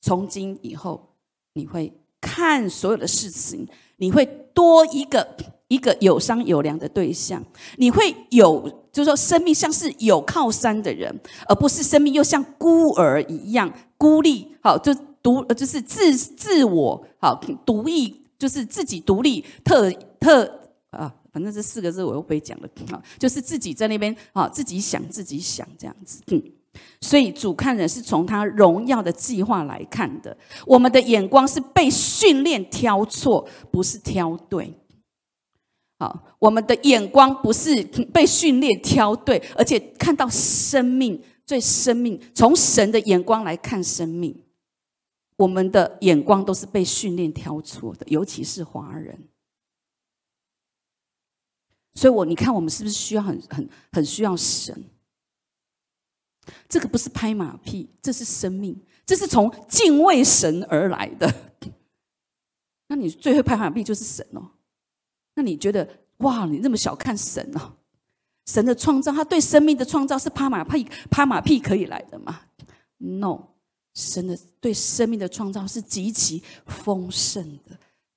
[0.00, 1.14] 从今以后，
[1.52, 3.64] 你会看所有的事情，
[3.98, 5.36] 你会多一个
[5.68, 7.40] 一个有商有量的对象，
[7.76, 14.56] 你会有，就是说，生命像是有靠山的人，而不是生命又像孤儿一样孤立。
[14.60, 21.14] 好，就独，就是自自我，好独立，就是自己独立，特特啊。
[21.36, 26.22] 反正这四个字我又不会讲了 啊，就是自己在那边啊，自己想自己想这样子。
[26.28, 26.42] 嗯，
[27.02, 30.34] 所以主看人是从他荣耀的计划来看的。
[30.64, 34.72] 我们的眼光是被训练挑错，不是挑对。
[35.98, 37.82] 好，我们的眼光不是
[38.14, 44.42] 被训练挑对，而且看到生命最生命，从神的眼光来看生命，
[45.36, 49.18] 我们的眼光都是被训练挑错的，尤其是华人。
[51.96, 54.84] 所以，我你看，我们是不是需要很很很需要神？
[56.68, 61.34] 这个不是拍马屁，这是生命，这是从敬畏神而来的。
[62.88, 64.50] 那你最会拍马屁就是神哦。
[65.34, 67.72] 那你觉得哇，你那么小看神哦？
[68.46, 72.42] 神的创造，他对生命的创造是拍马屁、拍马屁可以来的吗
[72.98, 73.48] ？No，
[73.94, 77.76] 神的对生命的创造是极其丰盛的。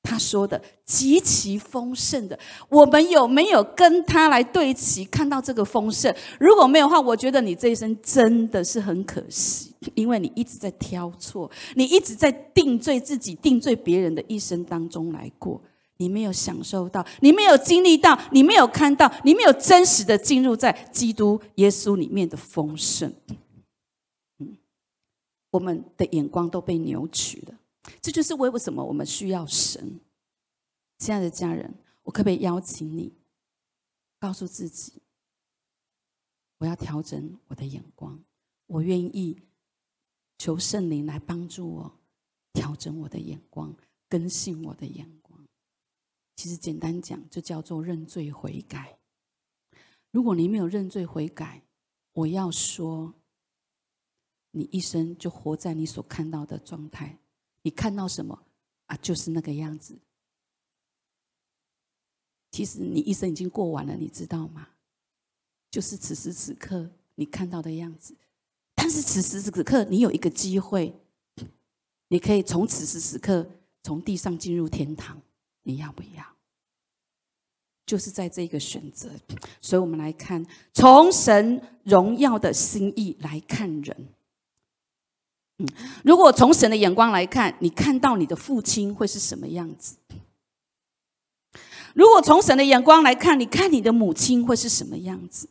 [0.09, 5.05] 他说的极其丰盛的，我们有没有跟他来对齐？
[5.05, 15.61] 看到这个丰盛，如果没有话，我觉得你这一生真的是很可惜，因为你一直在挑错，你一直在定罪自己、定罪别人的一生当中来过，
[15.97, 23.13] 你没有享受到，你没有经历到，你没有看到，你没有真实的进入在基督耶稣里面的丰盛。
[24.39, 24.57] 嗯，
[25.51, 27.58] 我们的眼光都被扭曲了。
[28.01, 29.99] 这就是为为什么我们需要神，
[30.97, 33.13] 亲爱的家人，我可不可以邀请你，
[34.19, 35.01] 告诉自己，
[36.57, 38.23] 我要调整我的眼光，
[38.67, 39.41] 我愿意
[40.37, 41.99] 求圣灵来帮助我
[42.53, 43.75] 调整我的眼光，
[44.07, 45.47] 更新我的眼光。
[46.35, 48.99] 其实简单讲，就叫做认罪悔改。
[50.11, 51.63] 如果你没有认罪悔改，
[52.13, 53.13] 我要说，
[54.51, 57.18] 你一生就活在你所看到的状态。
[57.69, 58.47] 你看到什么
[58.87, 58.97] 啊？
[58.97, 59.95] 就是那个样子。
[62.49, 64.69] 其实你一生已经过完了，你知道吗？
[65.69, 68.15] 就是此时此刻你看到的样子。
[68.73, 70.99] 但是此时此刻，你有一个机会，
[72.07, 73.47] 你可以从此时此刻
[73.83, 75.21] 从地上进入天堂。
[75.61, 76.25] 你要不要？
[77.85, 79.11] 就是在这个选择。
[79.61, 84.07] 所以我们来看，从神荣耀的心意来看人。
[86.03, 89.95] 如果从神的眼光来看，你看到你的父亲会是什么样子？
[91.93, 95.49] 如果从神的眼光来看，你看你的母亲会是什么样子？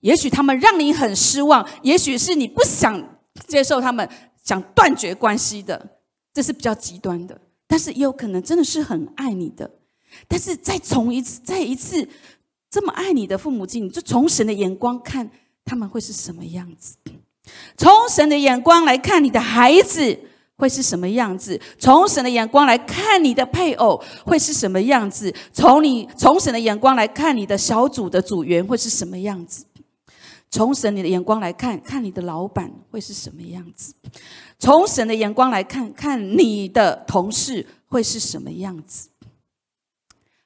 [0.00, 4.08] 也许他们让你很失望，也许是你不想接受他们，
[4.44, 5.98] 想断绝关系的，
[6.32, 7.40] 这是比较极端的。
[7.66, 9.70] 但是也有可能真的是很爱你的，
[10.26, 12.08] 但是再从一次、再一次
[12.70, 15.30] 这么爱你的父母亲，你就从神的眼光看
[15.64, 16.96] 他们会是什么样子？
[17.76, 20.18] 从神的眼光来看，你的孩子
[20.56, 21.60] 会是什么样子？
[21.78, 25.34] 从神的眼光来看，你的配偶会是什么样子？
[25.52, 29.64] 从你从神的眼光来看，你的小组的组员会是什么样子？
[30.50, 33.94] 从神你的眼光来看，看你的老板会是什么样子？
[34.58, 39.08] 从神的眼光来看，看你的同事会是什么样子？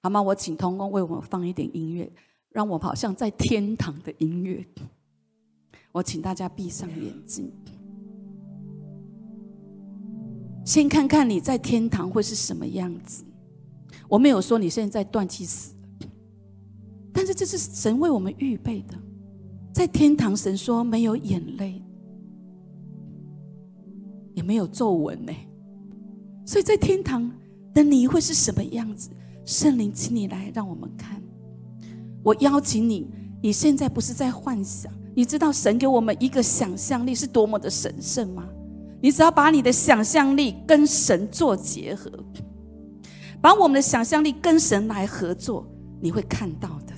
[0.02, 0.20] 好吗？
[0.20, 2.12] 我请童工为我们放一点音乐，
[2.50, 4.64] 让我们好像在天堂的音乐。
[5.94, 7.52] 我请大家闭上眼睛，
[10.64, 13.22] 先看看你在天堂会是什么样子。
[14.08, 16.08] 我没有说你现在断气死了，
[17.12, 18.98] 但是这是神为我们预备的。
[19.72, 21.80] 在天堂，神说没有眼泪，
[24.34, 25.32] 也没有皱纹呢。
[26.44, 27.30] 所以在天堂
[27.72, 29.10] 的你会是什么样子？
[29.44, 31.22] 圣灵，请你来让我们看。
[32.24, 33.08] 我邀请你，
[33.40, 34.92] 你现在不是在幻想。
[35.14, 38.48] 你知道神给我们一个想象力是多么的神圣吗？
[39.00, 42.10] 你只要把你的想象力跟神做结合，
[43.40, 45.66] 把我们的想象力跟神来合作，
[46.00, 46.94] 你会看到的。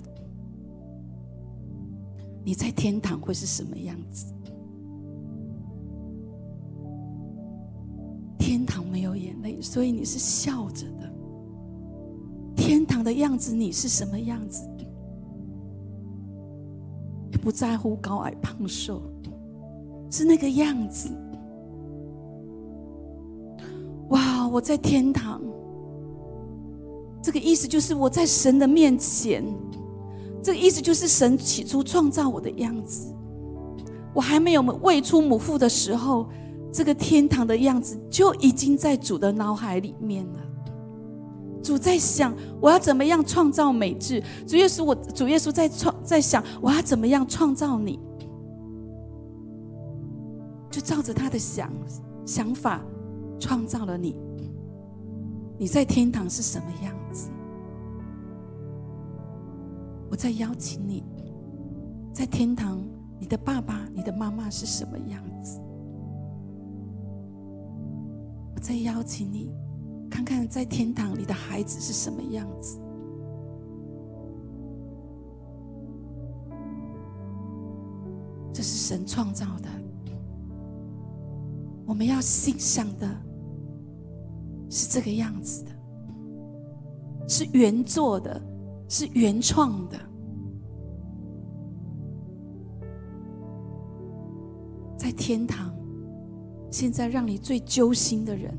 [2.44, 4.32] 你在天堂会是什么样子？
[8.38, 11.12] 天堂没有眼泪，所以你是笑着的。
[12.54, 14.62] 天堂的样子，你是什么样子？
[17.46, 19.00] 不在乎高矮胖瘦，
[20.10, 21.08] 是那个样子。
[24.08, 24.48] 哇！
[24.48, 25.40] 我在天堂，
[27.22, 29.44] 这个意思就是我在神的面前。
[30.42, 33.14] 这个意思就是神起初创造我的样子。
[34.12, 36.26] 我还没有未出母腹的时候，
[36.72, 40.40] 这个天堂的样子就已经在主的脑海里面了。
[41.66, 44.22] 主在想，我要怎么样创造美智？
[44.46, 47.98] 主耶稣，我主耶稣在创，在想，我要怎么样创造你？
[50.70, 51.68] 就照着他的想
[52.24, 52.80] 想法
[53.40, 54.16] 创造了你。
[55.58, 57.30] 你在天堂是什么样子？
[60.08, 61.02] 我在邀请你，
[62.12, 62.80] 在天堂，
[63.18, 65.60] 你的爸爸、你的妈妈是什么样子？
[68.54, 69.50] 我在邀请你。
[70.10, 72.80] 看看在天堂，里的孩子是什么样子？
[78.52, 79.68] 这是神创造的。
[81.84, 83.08] 我们要欣赏的
[84.68, 85.70] 是这个样子的，
[87.28, 88.42] 是原作的，
[88.88, 89.98] 是原创的。
[94.96, 95.72] 在天堂，
[96.70, 98.52] 现在让你最揪心的人，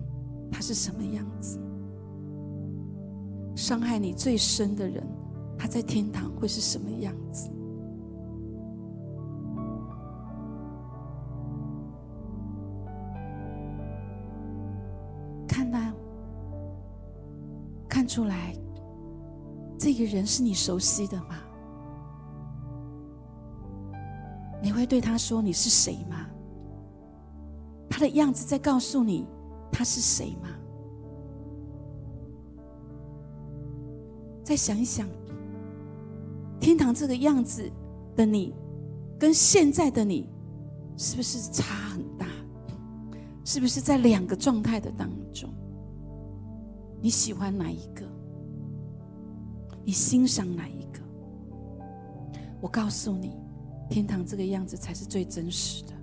[0.52, 1.60] 他是什么样子？
[3.56, 5.04] 伤害你最深的人，
[5.58, 7.50] 他在天堂会是什么样子？
[15.48, 15.80] 看到，
[17.90, 18.54] 看出来，
[19.78, 21.36] 这个人是你熟悉的吗？
[24.62, 26.28] 你会对他说你是谁吗？
[27.90, 29.28] 他的样子在告诉你
[29.72, 30.50] 他是谁吗？
[34.44, 35.08] 再想一想，
[36.60, 37.70] 天堂这个样子
[38.16, 38.54] 的你，
[39.20, 40.30] 跟现在的你，
[40.98, 42.26] 是不是差很大？
[43.44, 45.50] 是不是在两个状态的当中？
[47.02, 48.06] 你喜欢哪一个？
[49.84, 51.00] 你欣赏哪一个？
[52.62, 53.38] 我告诉你，
[53.90, 55.94] 天堂这个样子才是最真实的。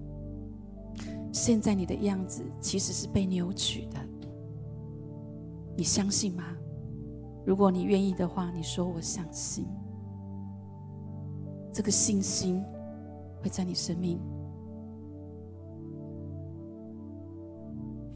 [1.34, 3.98] 现在你的样子其实是被扭曲的，
[5.76, 6.44] 你相信吗？
[7.44, 9.66] 如果你愿意的话，你说我相信。
[11.72, 12.62] 这个信心
[13.42, 14.20] 会在你生命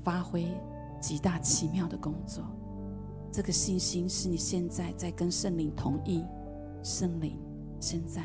[0.04, 0.46] 发挥
[1.00, 2.44] 极大奇妙的工作。
[3.32, 6.24] 这个信心是你现在在跟圣灵同意，
[6.84, 7.36] 圣灵
[7.80, 8.22] 现在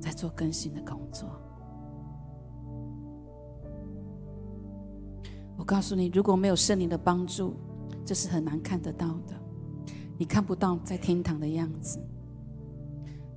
[0.00, 1.28] 在做更新的工作。
[5.62, 7.54] 我告诉你，如果没有圣灵的帮助，
[8.04, 9.34] 这是很难看得到的。
[10.18, 12.00] 你看不到在天堂的样子，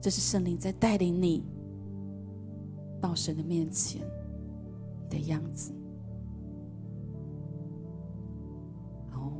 [0.01, 1.43] 这是圣灵在带领你
[2.99, 4.01] 到神的面前
[5.07, 5.71] 的样子。
[9.11, 9.31] 好，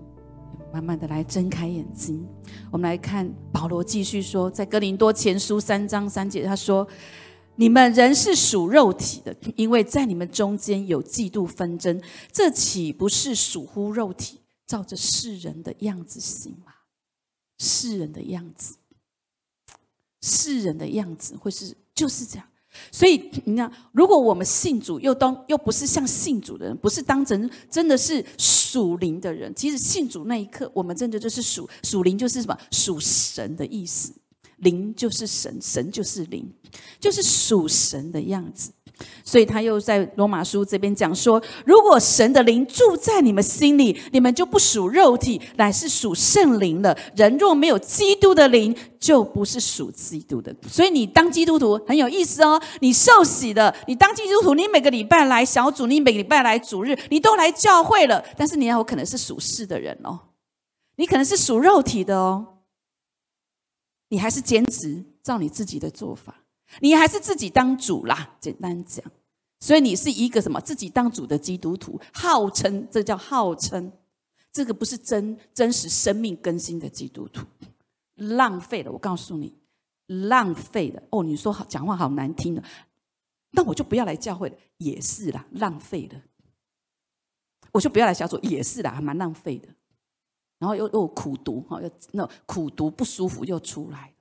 [0.72, 2.24] 慢慢的来睁开眼睛，
[2.70, 6.88] 我们来看保罗继续说，在哥林多前书三章三节，他说。
[7.58, 16.74] 你们人是属肉体的，因为在你们中间有嫉妒纷争，这岂不是属乎肉体，照着世人的样子行吗？
[17.58, 18.76] 世人的样子，
[20.22, 22.46] 世人的样子会是就是这样。
[22.92, 34.14] 所以你看，如果我们信主，又当又不是像信主的人，不是当成真的是属灵的人，其实信主那一刻，我们真的就是属属灵，就是什么属神的意思。
[34.58, 36.50] 灵就是神，神就是灵，
[37.00, 38.72] 就是属神的样子。
[39.26, 46.98] 所以他又在罗马书这边讲说：如果神的灵住在你们心里，你们就不属肉体，乃是属圣灵了。
[47.14, 50.56] 人若没有基督的灵，就不是属基督的。
[50.70, 52.62] 所以你当基督徒很有意思哦。
[52.80, 58.24] 你受洗的，你当基督徒，你每个礼拜来小组，你每个礼拜来主日，你都来教会了。
[58.38, 60.18] 但是你有可能是属世的人哦，
[60.96, 62.55] 你可能是属肉体的哦。
[64.10, 66.44] 你还是坚持照你自己的做法，
[66.80, 68.38] 你还是自己当主啦。
[68.40, 69.04] 简单讲，
[69.60, 73.92] 所以你是一个什么自己当主的基督徒，号称这叫号称，
[74.52, 77.46] 这个不是真真实生命更新的基督徒，
[78.16, 78.92] 浪费了。
[78.92, 79.58] 我告诉你，
[80.08, 81.02] 浪费了。
[81.10, 82.64] 哦，你说好讲话好难听的，
[83.52, 86.22] 那我就不要来教会了，也是啦，浪费了。
[87.72, 89.68] 我就不要来小组，也是啦，还蛮浪费的。
[90.60, 94.14] 然后又又苦读哈，又那苦读不舒服又出来。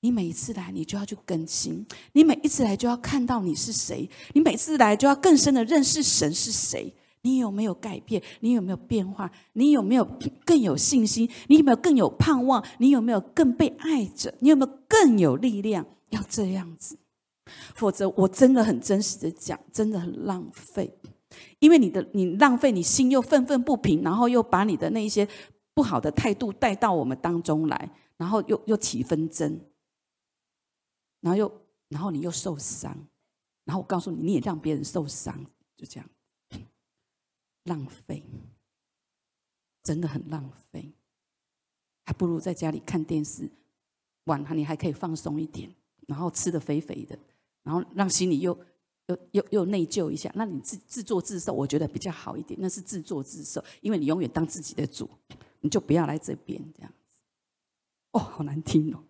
[0.00, 6.94] 你每一次来，你就要去更新；你每一次来，就要看到你是谁；你每次来，就要更深的认识神是谁。
[7.22, 8.22] 你有没有改变？
[8.40, 9.30] 你有没有变化？
[9.54, 10.06] 你有没有
[10.44, 11.26] 更有信心？
[11.48, 12.62] 你有没有更有盼望？
[12.78, 14.34] 你有没有更被爱着？
[14.40, 15.86] 你有没有更有力量？
[16.10, 16.98] 要这样子，
[17.74, 20.94] 否则我真的很真实的讲，真的很浪费。
[21.58, 25.28] 因为你的你浪费，你心又愤愤不平，然后又把你的那一些
[25.72, 29.60] 不好的态度带到我们当中来，然后又又起纷争，
[31.20, 32.96] 然后又然后你又受伤，
[33.64, 35.44] 然后我告诉你，你也让别人受伤，
[35.76, 36.08] 就这样，
[37.64, 38.22] 浪费，
[39.82, 40.92] 真的很浪费，
[42.04, 43.50] 还不如在家里看电视，
[44.24, 45.74] 晚上你还可以放松一点，
[46.06, 47.18] 然后吃的肥肥的，
[47.62, 48.58] 然后让心里又。
[49.06, 52.58] 又又又内疚一下，那你自自作自受，我觉得比较好一点。
[52.62, 55.08] 那是自作自受，因为你永远当自己的主，
[55.60, 57.18] 你就不要来这边这样子。
[58.12, 59.04] 哦，好难听哦。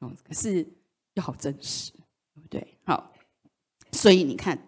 [0.00, 0.66] 哦，可是
[1.14, 1.92] 又好真实，
[2.34, 2.66] 对不对？
[2.84, 3.12] 好，
[3.92, 4.58] 所以你看，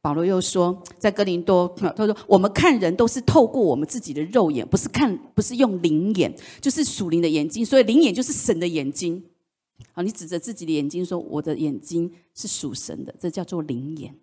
[0.00, 7.66] 保罗又说，在哥林多，他说我们看人都是透过我们自己的肉眼，不是看，不是用灵眼，就是属灵的眼睛。
[7.66, 9.22] 所以灵眼就是神的眼睛。
[9.92, 14.14] 好，你指着自己的眼睛说：“我的眼睛是属神的。”这叫做灵眼。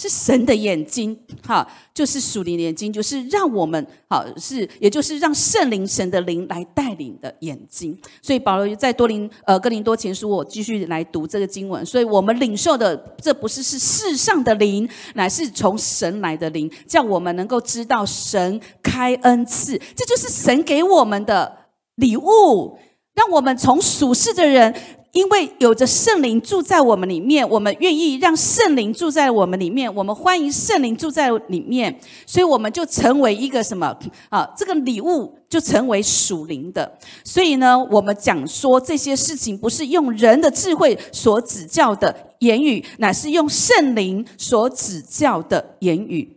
[0.00, 8.00] 是神的眼睛，哈，就是属灵的眼睛，就是让我们，好是，也就是让圣灵神的灵来带领的眼睛。
[8.22, 11.84] 所以保罗在多林，呃，哥林多前书，我继续来读这个经文。
[11.84, 22.78] 所以我们领受的，这不是是世上的灵，乃是从神来的灵，叫我们能够知道神开恩赐，这就是神给我们的礼物，
[23.18, 24.72] 让我们从属世的人。
[25.12, 33.96] 因为有着圣灵住在我们里面，我们愿意让圣灵住在我们里面，我们欢迎圣灵住在里面，所以我们就成为一个什么
[34.28, 34.46] 啊？
[34.54, 36.98] 这个礼物就成为属灵的。
[37.24, 46.36] 所以呢，我们讲说这些事情不是用人的智慧所指教的言语，乃是用圣灵所指教的言语。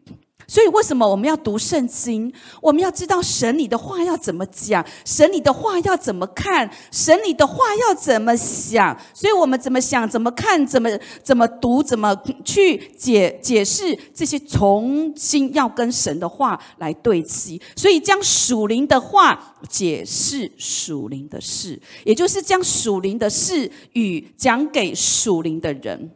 [0.52, 2.30] 所以，为什么我们要读圣经？
[2.62, 7.56] 我们要知道神你的话要怎么讲，神你的话要怎么看，神你的话
[7.88, 9.00] 要怎么想。
[9.14, 10.90] 所以我们怎么想、怎么看、怎么
[11.24, 17.62] 怎么读、怎么去解解释这些，重新要跟神的话来对齐。
[17.78, 26.12] 所以，将属灵的话解释属灵的事，也就是将属灵的事与讲给属灵的人。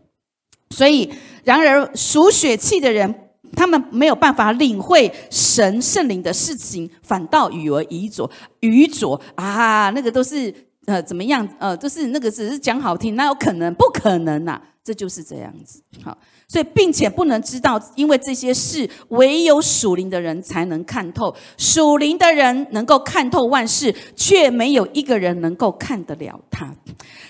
[0.72, 1.10] 所以，
[1.46, 3.22] 然而属血气的人。
[3.56, 8.30] 他们没有办法领会神圣灵的事情，反倒语而愚拙，
[8.60, 9.90] 愚拙啊！
[9.92, 10.54] 那个都是
[10.86, 11.48] 呃怎么样？
[11.58, 13.74] 呃，都是那个只是讲好听，那有可能？
[13.74, 14.62] 不可能呐！
[14.84, 15.82] 这就是这样子。
[16.04, 16.16] 好，
[16.48, 21.36] 所以并且不能知道，因为这些事唯有属灵的人才能看透。
[21.58, 26.72] 属灵的人能够看透万事，却没有一个人能够看得了他。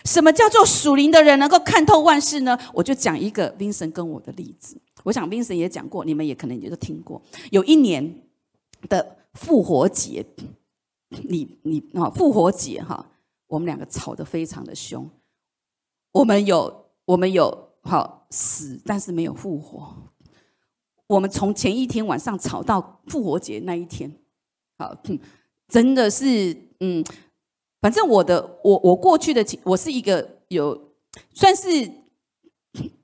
[0.04, 2.60] 什么叫做属灵的人能够看透万事呢？
[2.74, 4.78] 我就讲一个 Vincent 跟我的例子。
[5.06, 7.22] 我想 Vincent 也讲过，你们也可能也都听过。
[7.52, 8.24] 有一年
[8.90, 10.26] 的复活节，
[11.10, 13.12] 你你啊，复活节哈，
[13.46, 15.08] 我们两个吵得非常的凶。
[16.12, 19.96] 我们有我们有好死，但是没有复活。
[21.06, 24.12] 我们从前一天晚上吵到复活节那一天，
[24.80, 24.98] 好，
[25.68, 27.06] 真的是嗯，
[27.80, 30.96] 反正我的我我过去的我是一个有
[31.36, 31.92] 算是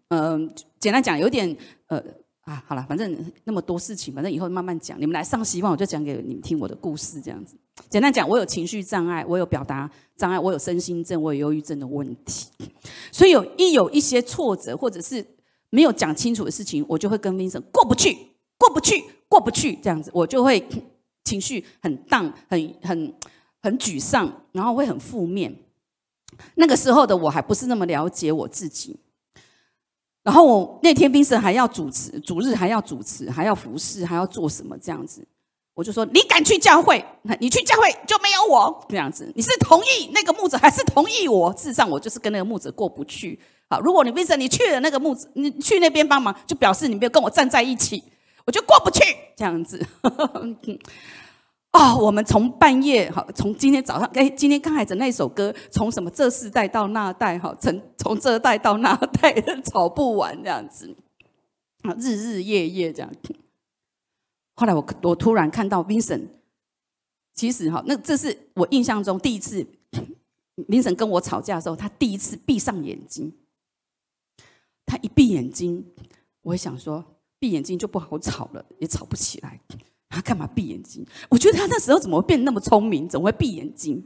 [0.07, 1.55] 嗯，简单讲有点。
[1.91, 2.01] 呃
[2.45, 4.99] 啊，好了，反正那么多事情，反正以后慢慢讲。
[4.99, 7.55] 你们来上希望，我就讲给你们听我的故事，这样子。
[7.89, 12.47] 简单讲，我有情绪障碍，我有表达障碍，我有身心症，我有忧郁症的问题。
[13.11, 15.23] 所以有一有一些挫折，或者是
[15.69, 18.17] 没有讲清楚的事情，我就会跟 Vincent 过不去，
[18.57, 20.65] 过不去，过不去，这样子，我就会
[21.25, 23.13] 情绪很荡，很很
[23.61, 25.53] 很沮丧，然后会很负面。
[26.55, 28.97] 那个时候的我还不是那么了解我自己。
[30.23, 35.27] 然后我那天冰神还要主持，主日还要主持，还要服侍，还要做什么这样子？
[35.73, 37.03] 我就说你敢去教会，
[37.39, 39.31] 你去教会就没有我这样子。
[39.35, 41.51] 你是同意那个牧者，还是同意我？
[41.53, 43.39] 事实上，我就是跟那个牧者过不去。
[43.69, 48.03] 好，如果你冰神你去了那个牧者，你去那边帮忙，就表示你没有跟我站在一起，
[48.45, 49.01] 我就过不去
[49.35, 49.83] 这样子。
[51.71, 60.93] 啊，我们从半夜好，从今天早上，哎，今天刚开始那首歌，从什么这世代到那代，哈，从从这代到那代，吵不完这样子，
[61.83, 63.09] 啊，日日夜夜这样。
[64.55, 66.27] 后来我我突然看到 Vincent，
[67.33, 69.65] 其实哈，那这是我印象中第一次
[70.67, 73.33] ，Vincent 跟我吵架的时候，他第一次闭上眼睛。
[74.85, 75.85] 他一闭眼睛，
[76.41, 77.05] 我想说，
[77.39, 79.61] 闭眼睛就不好吵了，也吵不起来。
[80.11, 81.05] 他干嘛闭眼睛？
[81.29, 83.07] 我觉得他那时候怎么会变那么聪明？
[83.07, 84.03] 怎么会闭眼睛？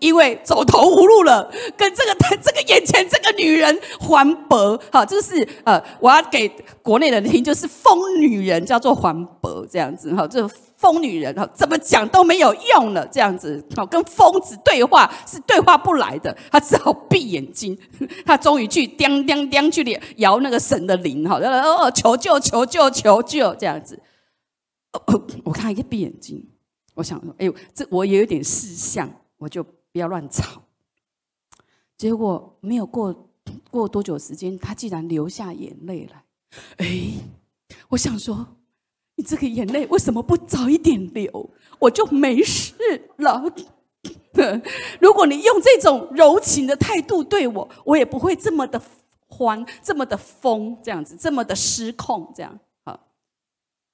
[0.00, 6.48] 因为走投无路了，跟这个他这个眼前这个女人环伯，好，这是呃，我要给
[6.82, 17.78] 国内人听，就是疯女人叫做环伯这样子，哈，这疯女人哈，怎么讲都没有用了，这样子，好，跟疯子对话是对话不来的，他只好闭眼睛，
[18.26, 23.96] 他终于去叮叮叮去摇那个神的铃，哈，哦，求救求救求救这样子。
[25.44, 26.44] 我看他一闭眼睛，
[26.94, 30.62] 我想说：“哎呦，这我也有点事项，我就不要乱吵。”
[31.96, 33.30] 结果没有过
[33.70, 36.24] 过多久时间，他竟然流下眼泪来。
[36.78, 37.12] 哎，
[37.88, 38.56] 我想说，
[39.14, 41.50] 你这个眼泪为什么不早一点流？
[41.78, 42.74] 我就没事
[43.18, 43.44] 了。
[45.00, 48.82] 如果你用这种柔情的态度对我，我也不会这么的
[49.28, 52.98] 慌，这么的疯，这样子，这么的失控，这样好。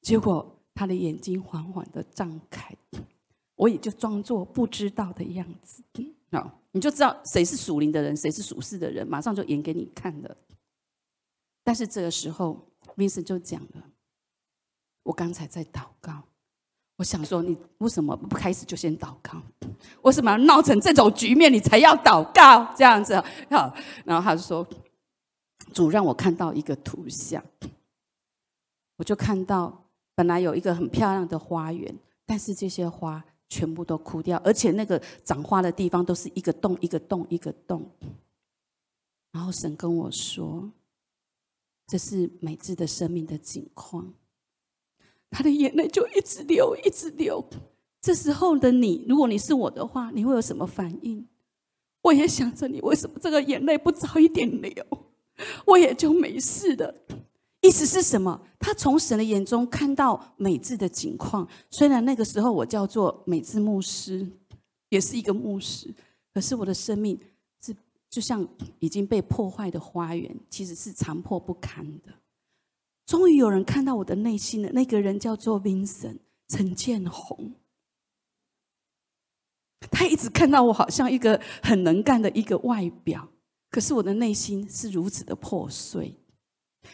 [0.00, 0.55] 结果。
[0.76, 2.76] 他的眼睛缓缓的张开，
[3.54, 5.82] 我也就装作不知道的样子。
[6.30, 10.36] 好，你就知道谁是属灵的人，谁是属世的人，马上就演给你看了。
[11.64, 13.90] 但是这个时候，Vincent 就讲了
[15.02, 16.22] ：“我刚才在祷告，
[16.96, 19.42] 我想说，你为什么不开始就先祷告？
[20.02, 22.74] 为什么要闹成这种局面，你才要祷告？
[22.76, 23.16] 这样子
[23.50, 23.74] 好，
[24.04, 24.66] 然后他就说
[25.72, 27.42] ：“主让我看到一个图像，
[28.96, 29.85] 我就看到
[30.16, 31.94] 本来有一个很漂亮的花园，
[32.24, 37.88] 但是这些花全部都枯掉，而且那个长花的地方都是一个洞一个洞一个洞。
[39.30, 40.68] 然后神跟我说，
[41.86, 44.12] 这是美智的生命的景况。”
[45.30, 47.44] 他的眼泪就一直流，一直流。
[48.00, 51.26] 这时候的你，如果你是我的话，你会有什么反应？
[52.02, 54.86] 我也想着你，为什么这个眼泪不早一点流，
[55.66, 56.94] 我也就没事了。
[57.66, 58.40] 意思是什么？
[58.60, 61.48] 他从神的眼中看到美智的景况。
[61.68, 64.24] 虽然那个时候我叫做美智牧师，
[64.90, 65.92] 也是一个牧师，
[66.32, 67.18] 可是我的生命
[67.60, 67.74] 是
[68.08, 68.46] 就像
[68.78, 72.12] 已经被破坏的花园，其实是残破不堪的。
[73.04, 74.70] 终于有人看到我的内心了。
[74.70, 77.52] 那个人叫做 Vincent 陈建宏，
[79.90, 83.28] 他一直看到我好像一个很能干的一个外表，
[83.70, 86.14] 可是我的内心是如此的破碎。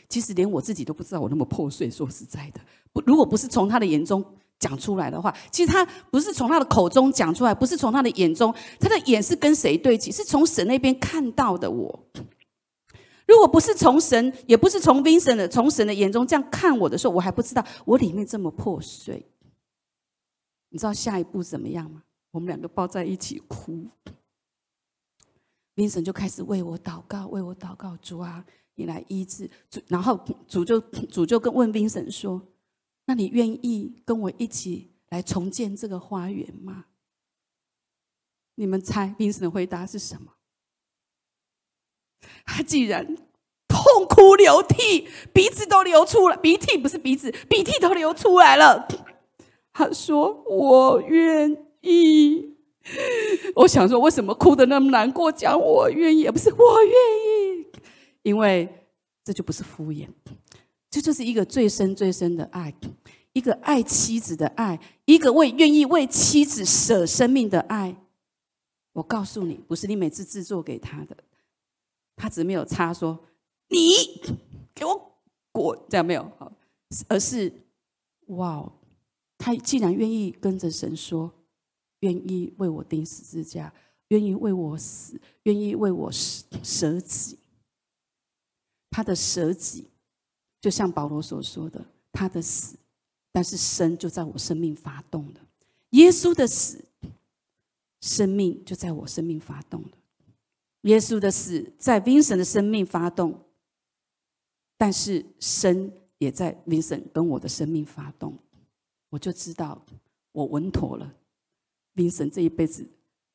[0.08, 1.90] 其实连我自己都不知道我那么破碎。
[1.90, 2.60] 说实在的，
[3.06, 4.24] 如果不是从他的眼中
[4.58, 10.12] 讲出来的话，其实他不是从他的口中讲出来，不是从他的眼中，他的眼是跟谁对齐？
[10.12, 12.06] 是从神那边看到的我。
[13.26, 19.24] 如果不是从神，也不是从 Vincent 的，从神的眼中这样看我的时候，我还不知道我里面这么破碎。
[20.70, 22.02] 你知道下一步怎么样吗？
[22.32, 23.86] 我们两个抱在一起哭
[25.76, 28.44] ，Vincent 就开始为我祷告，为我祷告，主啊，
[28.74, 29.80] 你来医治主。
[29.88, 30.18] 然后
[30.48, 32.40] 主就主就跟问冰神说
[33.06, 36.86] ：“那你愿意跟我一起来重建这个花园吗？”
[38.56, 40.32] 你们猜冰神回答是什么？
[42.44, 43.16] 他竟然
[43.66, 48.86] 痛哭流涕，鼻子都流出来，鼻涕不是鼻子，鼻涕都流出来了。
[49.72, 52.56] 他说：“我愿意。”
[53.56, 55.32] 我想说，为什么哭的那么难过？
[55.32, 57.61] 讲我愿意，不是我愿意，
[58.22, 58.86] 因为
[59.24, 60.08] 这就不是敷衍，
[60.90, 62.74] 这就是一个最深最深的爱，
[63.32, 67.96] 一个爱妻子的爱，一个为愿意为妻子舍生命的爱。
[68.92, 71.16] 我告诉你，不是你每次制作给他的。
[72.14, 73.18] 他只没有插说
[73.68, 73.78] 你
[74.74, 75.18] 给我
[75.50, 76.52] 滚，这样没有好，
[77.08, 77.52] 而是
[78.26, 78.70] 哇，
[79.38, 81.32] 他既然愿意跟着神说，
[82.00, 83.72] 愿意为我钉十字架，
[84.08, 87.38] 愿意为我死，愿意为我舍舍己，
[88.92, 89.88] 他的舍己，
[90.60, 91.82] 就像保罗所说的，
[92.12, 92.76] 他的死，
[93.32, 95.40] 但是生就在我生命发动了，
[95.90, 96.84] 耶稣的死，
[98.02, 99.88] 生命就在我生命发动了。
[100.82, 103.40] 耶稣的死在 Vincent 的生命发动，
[104.76, 108.36] 但是生也在 Vincent 跟我的生命发动，
[109.08, 109.82] 我就知道
[110.32, 111.14] 我稳妥了。
[111.94, 112.86] Vincent 这一辈子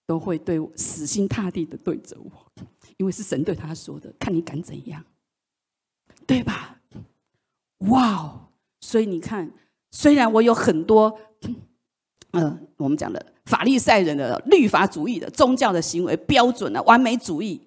[0.06, 2.52] 都会对我死心塌地的对着我，
[2.98, 5.04] 因为是神对他说的，看你敢怎样，
[6.28, 6.80] 对吧？
[7.90, 8.50] 哇哦！
[8.82, 9.52] 所以你看，
[9.90, 11.18] 虽然我有很多，
[12.32, 13.34] 嗯，我们讲的。
[13.46, 17.62] 法利赛人的律法主义的宗教的行为标准啊，完美主义。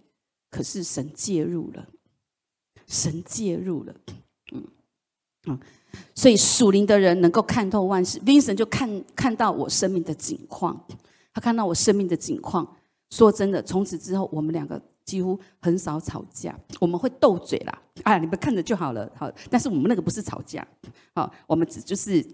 [0.50, 1.86] 可是神介入了，
[2.86, 3.94] 神介入了，
[4.52, 4.62] 嗯
[5.46, 5.58] 嗯，
[6.14, 8.18] 所以属灵的人能够看透万事。
[8.18, 10.84] Vincent 就看看到我生命的景况，
[11.32, 12.76] 他看到我生命的景况。
[13.08, 16.58] 说真的，从此之后，我们两个几乎很少吵架。
[16.78, 19.30] 我们会斗嘴啦，哎，你们看着就好了，好。
[19.48, 20.66] 但是我们那个不是吵架，
[21.14, 22.24] 好，我们只就是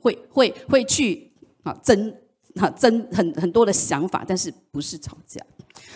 [0.00, 2.14] 会会会去啊争。
[2.56, 5.40] 哈，争很很多的想法，但是不是吵架。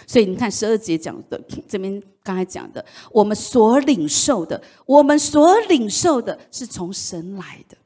[0.06, 7.76] 所以你看十二节讲的，这边刚才讲的，我们所领受的，我们所领受的是从神来的。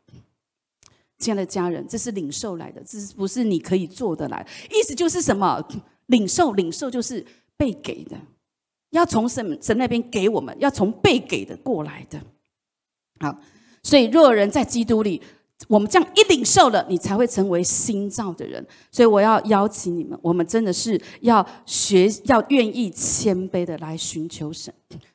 [1.19, 4.47] 亲爱的家人，这是领受来的，这是不是你可以做的来？
[4.71, 5.61] 意思就是什么？
[6.07, 7.27] 领受，领受就是
[7.61, 8.17] 被给的，
[8.89, 12.19] 要从神神那边给我们，要从被给的过来的。
[13.21, 13.39] 好，
[13.83, 15.21] 所以若人在基督里。
[15.69, 18.67] 我们这样一领受了，你才会成为新造的人。
[18.91, 24.73] 所以我要邀请你们，我们真的是要学，要愿意谦卑的来寻求神，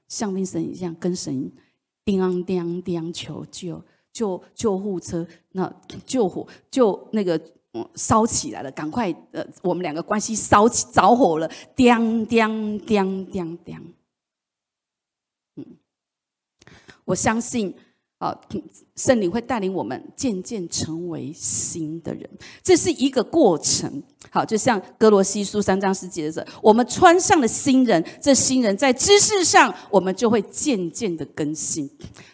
[0.07, 1.51] 像跟神一样，跟神
[2.05, 3.83] 叮当叮当求救，
[4.13, 5.73] 救救护车，那
[6.05, 7.41] 救火救那个
[7.95, 13.93] 烧起来了，赶快呃，我们两个关系烧起着火了，叮叮叮叮叮。
[15.55, 15.65] 嗯，
[17.05, 17.75] 我相信。
[18.17, 18.33] 啊，
[18.95, 22.29] 圣灵会带领我们渐渐成为新的人，
[22.63, 24.01] 这是一个过程。
[24.31, 31.89] 好，就像哥罗西书三章十节的，我们穿上了新人，这新人在知识上，我们就会渐渐的更新，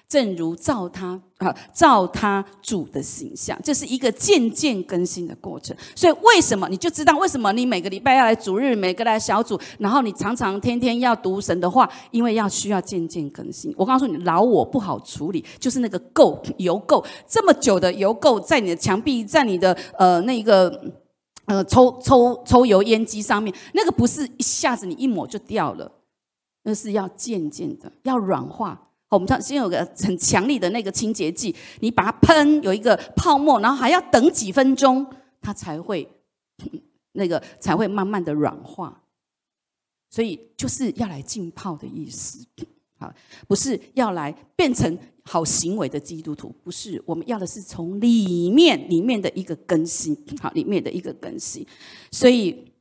[0.08, 5.76] 正如照他啊，照他主的形象，这是一个渐渐更新的过程。
[5.94, 13.72] 所以为什么你就知道为什么你每个礼拜要来主日，每个来小组，然后你常常天天要读神的话，因为要需要渐渐更新。
[13.78, 20.94] 我告诉你，老我不好处理，就是那个垢油垢，这么久的油垢在你的墙壁，在你的呃那个
[21.46, 25.92] 呃抽抽抽油烟机上面，那个不是一下子你一抹就掉了，
[26.64, 28.90] 那是要渐渐的要软化。
[29.10, 35.06] 我们先有个很强力的那个清洁剂，你把它喷有一个泡沫，然后还要等几分钟，
[35.42, 36.08] 它才会
[37.12, 39.02] 那个才会慢慢的软化。
[40.10, 42.46] 所以就是要来浸泡的意思，
[42.98, 43.14] 好，
[43.50, 51.66] 不是要来变成好行为的基督徒，不是，我们要的是从里面里面的一个更新，好，里面的一个更新。
[52.12, 52.72] 所以，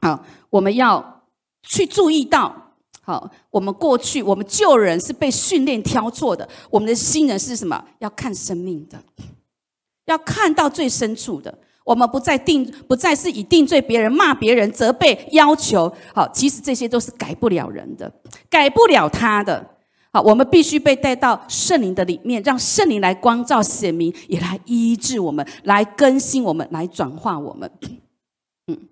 [0.00, 1.24] 好，我们要
[1.62, 2.66] 去注意到。
[3.02, 7.82] 好，我们过去我们旧人是被训练挑错的，我们的新人是什么？
[7.98, 9.02] 要看生命的，
[10.04, 11.58] 要看到最深处的。
[11.82, 15.92] 我们不再定，不再是以定罪别人、骂别人、责备、要求。
[16.14, 18.12] 好，其实这些都是改不了人的，
[18.48, 19.69] 改不了他的。
[20.12, 27.70] 好，我们必须被带到圣灵的里面，让圣灵来光照显明，也来医治我们，来更新我们，来转化我们。
[28.66, 28.88] 嗯，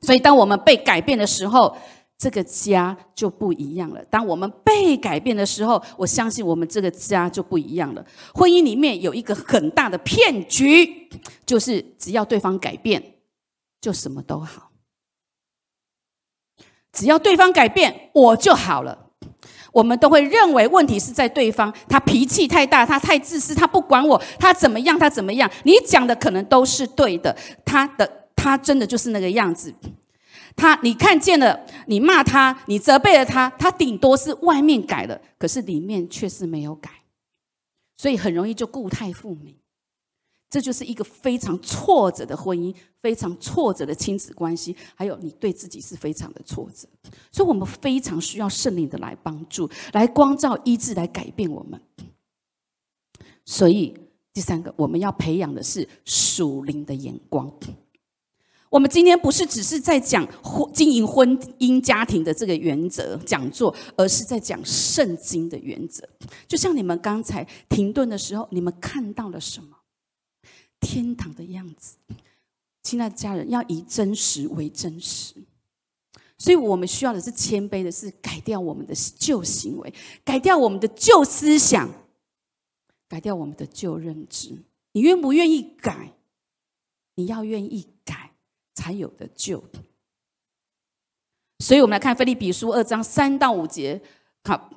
[0.00, 1.76] 所以当我们被改变的时候。
[2.22, 4.04] 这个家就不一样了。
[4.10, 8.04] 当我们被改变的时候，我相信我们这个家就不一样了。
[8.34, 11.08] 婚姻里面有一个很大的骗局，
[11.46, 13.14] 就是只要对方改变，
[13.80, 14.70] 就什么都好。
[16.92, 19.09] 只要对方改变，我就好了。
[19.72, 25.50] 我们都会认为问题是在对方，他脾气太大，他太自私，他不管我，他怎么样，他怎么样。
[25.64, 29.74] 你讲的可能都是对的，他的他真的就是那个样子。
[30.56, 36.90] 他，你看见了，你骂他，你责备了他，他顶多是外面改了，可是里面却是没有改，
[37.96, 39.54] 所以很容易就固态复明。
[40.50, 46.88] 这就是一个非常挫折的婚姻，非常挫折的亲子关系，还有你对自己是非常的挫折。
[47.30, 51.80] 所以我们非常需要圣灵的来帮助，来光照、医治、来改变我们。
[53.44, 53.96] 所以
[54.32, 57.52] 第三个，我们要培养的是属灵的眼光。
[58.70, 66.08] 我们今天不是只是在讲婚经营婚姻家庭的这个原则讲座，而是在讲圣经的原则。
[66.46, 69.76] 就像你们刚才停顿的时候，你们看到了什么？
[70.80, 71.96] 天堂的样子。
[72.82, 75.34] 亲爱的家人，要以真实为真实。
[76.38, 81.88] 所以我们需要的是谦卑的，是改掉我们的旧行为，改掉我们的旧思想，
[83.08, 84.58] 改掉我们的旧认知。
[84.92, 86.14] 你愿不愿意改？
[87.14, 88.28] 你要愿意改。
[88.72, 89.62] 才有的救，
[91.58, 94.00] 所以我们来看《菲利比书》二章三到五节，
[94.44, 94.70] 好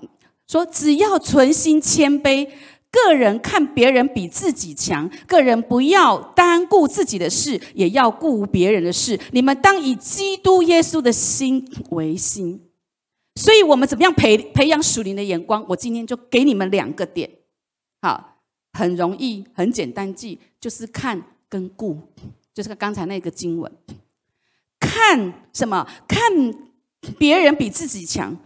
[0.46, 2.52] 说：只要存心谦卑，
[2.94, 9.20] 个人看别人比自己强，个人不要单顾自己的事，也要顾别人的事。
[9.32, 12.70] 你们当以基督耶稣的心为心。
[13.36, 15.66] 所以，我们怎么样培培养属灵的眼光？
[15.70, 17.28] 我今天就给你们两个点，
[18.00, 18.38] 好，
[18.74, 21.20] 很容易，很简单记，就是看
[21.50, 21.98] 跟顾。
[22.54, 23.72] 就是刚才那个经文，
[24.80, 25.88] 看什么？
[26.08, 26.22] 看
[27.18, 28.38] 别人比自己强，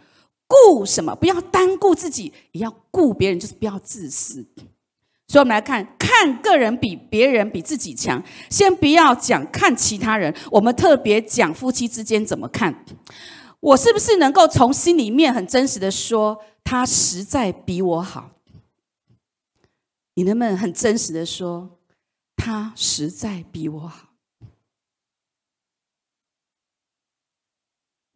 [0.47, 1.13] 顾什么？
[1.15, 4.47] 不要单顾自己，也要顾别人，就是不要自私。
[5.27, 8.23] 所以，我们来看看个人比别人比自己强。
[8.49, 12.85] 先不要讲看其他人，我们特别讲夫妻之间怎么看。
[13.59, 18.31] 我是不是能够从心里面很真实的说，他实在比我好？
[20.13, 21.77] 你能不能很真实的说？
[22.37, 24.06] 他实在比我好，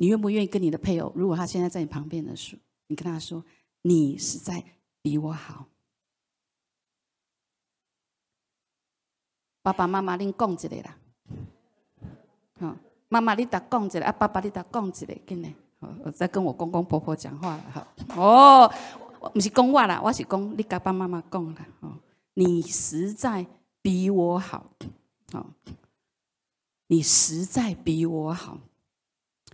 [0.02, 1.14] 你愿不愿意跟你的配偶？
[1.16, 3.46] 如果他现在在你旁边的时，你跟他说
[3.84, 4.64] ：“你实在
[5.00, 5.68] 比我好。”
[9.62, 10.98] 爸爸妈妈，恁讲一个啦。
[12.60, 12.76] 好，
[13.10, 15.54] 妈妈你答讲一个，啊，爸爸你答讲一个，紧嘞。
[16.04, 17.88] 我在跟我公公婆婆讲话了，哈。
[18.18, 18.68] 哦，
[19.32, 21.64] 不是讲我啦，我是讲你爸爸妈妈讲啦。
[21.82, 21.94] 哦，
[22.34, 23.46] 你实在。
[23.84, 24.70] 比我好，
[25.32, 25.56] 好，
[26.86, 28.60] 你实在比我好。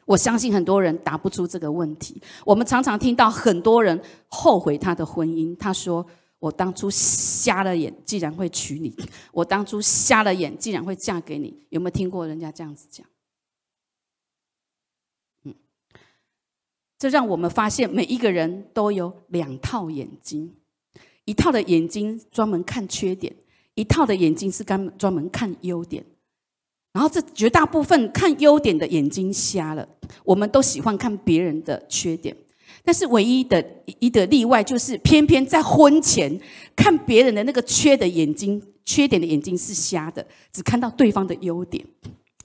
[0.07, 2.19] 我相信很多人答不出这个问题。
[2.45, 5.53] 我们常常听到很多人后悔他的婚姻。
[5.57, 6.03] 他说
[6.39, 8.89] ：“我当初瞎了眼，既然会娶你；
[9.33, 13.05] 我当初瞎了眼，既然会嫁给你。”有没有听过人家这样子讲？
[15.43, 15.53] 嗯，
[16.97, 20.55] 这让我们发现，每一个人都有两套眼睛，
[21.25, 23.35] 一套的眼睛专门看缺点。
[23.73, 26.03] 一套的眼睛是专专门看优点，
[26.97, 29.87] 然后这绝大部分看优点的眼睛瞎了。
[30.23, 32.35] 我们都喜欢看别人的缺点，
[32.83, 33.63] 但是唯一的
[33.99, 36.39] 一的例外就是，偏偏在婚前
[36.75, 41.85] 看别人的那个缺的眼睛、缺点的眼睛是瞎的，只看到对方的优点。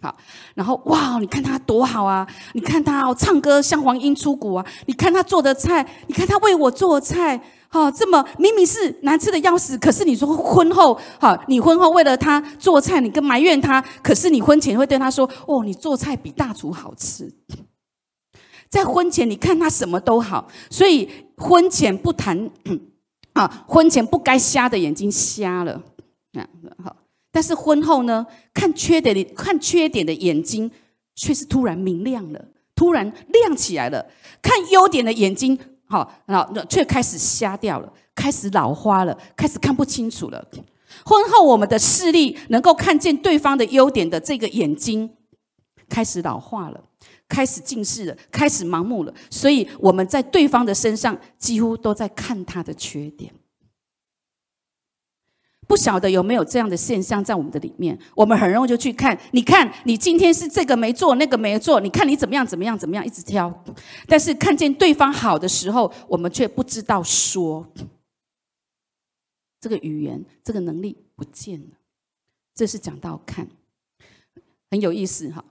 [0.02, 0.14] 好，
[0.54, 2.28] 然后哇，你看他多好啊！
[2.52, 4.66] 你看他哦，唱歌像黄莺出谷啊！
[4.84, 7.40] 你看他做的菜，你看他为我做菜，
[7.72, 17.32] 哈，这么明明是难吃的要死，可是你说婚后，哈，你婚后为了他做菜，你跟埋怨他，可是你婚前会对他说，哦，你做菜比大厨好吃。
[18.68, 21.08] 在婚前你看他什么都好，所以
[21.38, 22.50] 婚前不谈，
[23.32, 25.82] 啊，婚前不该瞎的眼睛瞎了，
[26.30, 26.48] 这样
[26.84, 26.94] 好。
[27.30, 30.70] 但是婚后呢，看缺点的看缺点的眼睛
[31.14, 32.44] 却是突然明亮了，
[32.74, 34.04] 突然亮起来了；
[34.42, 35.58] 看优点的眼睛，
[35.92, 40.42] 好，那那却开始瞎掉了，开始老花了，开始看不清楚了。
[41.04, 45.10] 婚后我们的视力能够看见对方的优点的这个眼睛
[45.90, 46.80] 开始老化了，
[47.28, 49.12] 开始近视了，开始盲目了。
[49.28, 53.30] 所以我们在对方的身上几乎都在看他的缺点。
[55.72, 57.98] 不晓得有没有这样的现象在我们的里面？
[58.14, 63.64] 我们很容易就去看，你看你今天是这个没做，那个没做，你看你怎么样怎么样怎么样，一直挑。
[64.06, 67.66] 但是看见对方好的时候，我们却不知道说，
[69.62, 71.78] 这个语言这个能力不见了。
[72.54, 73.48] 这是讲到看，
[74.70, 75.42] 很有意思哈。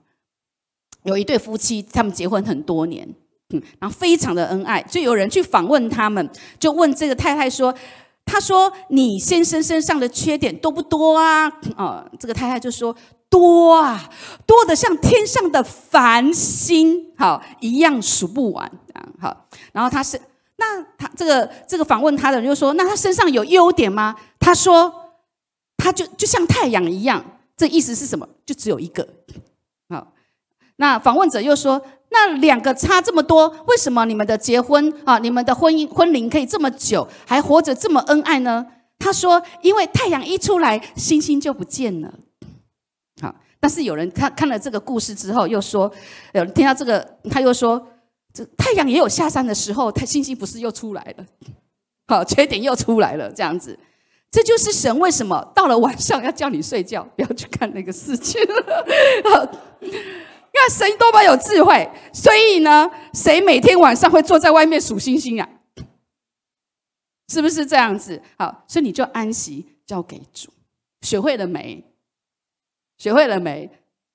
[1.02, 3.12] 有一对夫妻，他们结婚很多年，
[3.48, 7.74] 嗯，然后非常的恩爱，就有人去访问他们，就问这个太太说。
[8.24, 12.96] 他说：“你先生身上的缺点多不多啊？”哦，这个太太就说
[13.28, 14.08] ：“多啊，
[14.46, 18.64] 多的像天上的繁星，好一样数不完
[18.94, 20.18] 啊。”好，然后他是
[20.56, 25.12] 那他这个这个访问他的人就说：“那他身上有优点吗？”他说
[25.76, 27.22] ：“他就就像太阳一样。”
[27.56, 28.26] 这意思是什么？
[28.46, 29.06] 就只有一个。
[29.90, 30.12] 好，
[30.76, 31.82] 那访问者又说。
[32.12, 38.66] 那两个差这么多，为什么你们的结婚啊，你们的婚姻婚龄可以这么久，还活着这么恩爱呢？
[38.98, 42.14] 他说：“因为太阳一出来，星星就不见了。”
[43.20, 45.90] 好，但是有人看看了这个故事之后，又说，
[46.34, 47.84] 有人听到这个，他又说
[48.32, 51.26] ：“这太阳也有下山的时候，他星星不是又出来了？
[52.06, 53.76] 好，缺点又出来了，这样子，
[54.30, 59.50] 这就是神为什么到了晚上要叫你睡觉，不要去看那个事情了
[60.62, 65.48] 了。”看神多么有智慧，所以呢，谁每天晚上会坐在外面数星星啊？
[67.28, 68.22] 是不是这样子？
[68.38, 70.50] 好，所以你就安息交给主，
[71.00, 71.84] 学会了没？
[72.98, 73.70] 学会了没？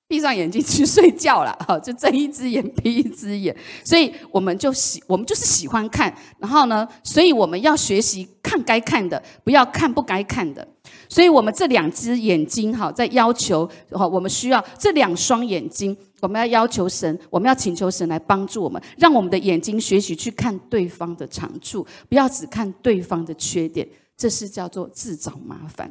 [0.06, 1.54] 闭上眼睛去睡觉了。
[1.66, 3.54] 好，就睁一只眼闭一只眼。
[3.84, 6.16] 所以我们就喜，我们就是喜欢看。
[6.38, 10.66] 然后呢，所以我们要学习看该看的，不要看不该看的。
[11.08, 25.90] 所以我们这两只眼睛，哈，在要求，哈，我们需要这两双眼睛，我们要要求神，我们要请求神来帮助我们，让我们的眼睛学习去看对方的长处，不要只看对方的缺点，这是叫做自找麻烦。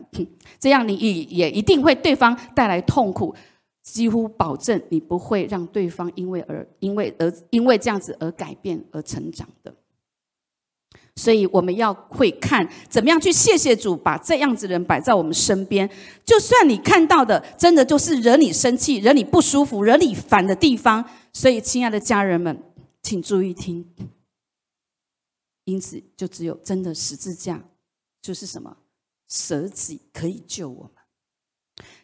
[0.59, 3.33] 这样你也也一定会对方带来痛苦，
[3.81, 9.73] 几乎保证你不会让对方因为而因为而因为这样子而改变而成长的。
[11.17, 15.89] 所以我们要会看怎么样去谢谢主，把这样子人摆在我们身边。
[16.23, 21.03] 就算你看到的真的就是惹你生气、惹你不舒服、惹你烦的地方，
[21.33, 22.61] 所以亲爱的家人们，
[23.01, 23.85] 请注意听。
[25.65, 27.63] 因此，就只有真的十字架，
[28.21, 28.77] 就是什么
[29.27, 30.91] 舍己可以救我们。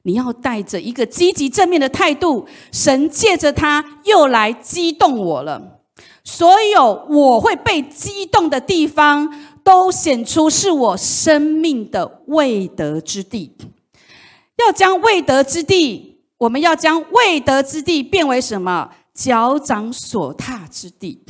[0.01, 5.82] 你要带着一个积极正面的态度，神借着他又来激动我了。
[6.23, 13.55] 所有我会被激动的地方，都显出是我生命的未得之地。
[14.55, 18.91] 要将未得之地，我们要将未得之地变为什么？
[19.13, 21.23] 脚掌所踏之地。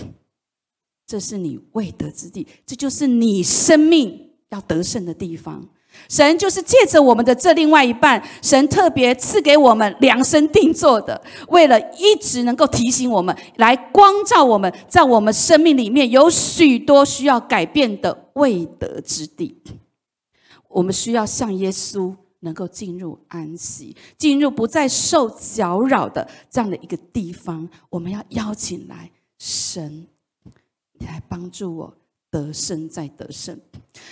[1.05, 5.67] 这是你未得之地，这就是你生命要得胜的地方。
[6.09, 19.61] 神就是借着我们的这另外一半，神特别赐给我们量身定做的，为了一直能够提醒我们，来光照我们，在我们生命里面有许多需要改变的未得之地。
[20.67, 27.69] 我们需要像耶稣，能够进入安息，进入不再受搅扰的这样的一个地方。
[27.89, 30.07] 我们要邀请来神，
[30.99, 31.93] 来帮助我。
[32.33, 33.55] 得胜在得胜，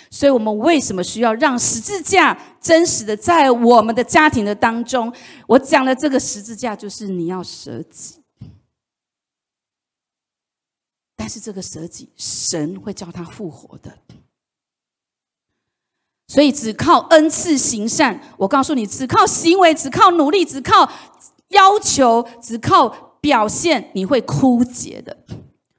[0.08, 5.12] 所以我们为什么需要让十字架真实的在我们的家庭的当中？
[5.48, 8.22] 我讲的这个十字架就是你要舍己，
[11.16, 13.98] 但是这个舍己，神会叫他复活的。
[16.28, 20.88] 所以只靠恩赐行善，我告诉你，只靠行为，只靠努力，只靠
[21.48, 22.88] 要求，只靠
[23.20, 25.24] 表现，你会枯竭的。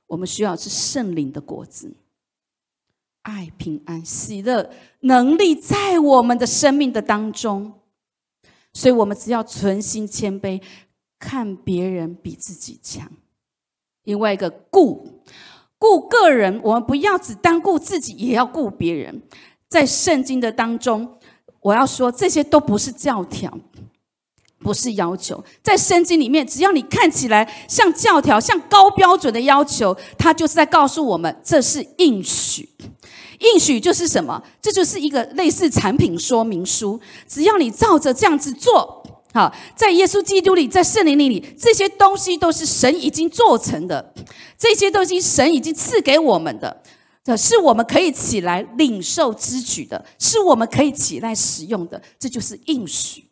[0.07, 1.95] 我们需要是圣灵的果子，
[3.23, 4.69] 爱、平安、喜乐、
[5.01, 7.73] 能力在我们的生命的当中。
[8.71, 10.61] 所以，我们只要存心谦卑，
[11.19, 13.11] 看别人比自己强。
[14.03, 15.21] 另外一个顾
[15.77, 19.21] 顾个人，我们不要只单顾自己，也要顾别人。
[19.69, 21.19] 在圣经的当中，
[21.59, 23.57] 我要说这些都不是教条，
[24.63, 25.43] 不是要求。
[25.61, 32.69] 在圣经里面，只要你看起来像教条、像高标准的要求，它就是在告诉我们，这是应许。
[33.39, 34.41] 应许就是什么？
[34.61, 36.97] 这就是一个类似产品说明书。
[37.27, 39.03] 只要你照着这样子做，
[39.33, 44.13] 好，在耶稣基督里，在圣灵里，这些东西都是神已经做成的，
[44.57, 46.81] 这些东西神已经赐给我们的，
[47.21, 53.25] 这是我们可以起来领受之举的，是我们可以起来使用的，这就是应许。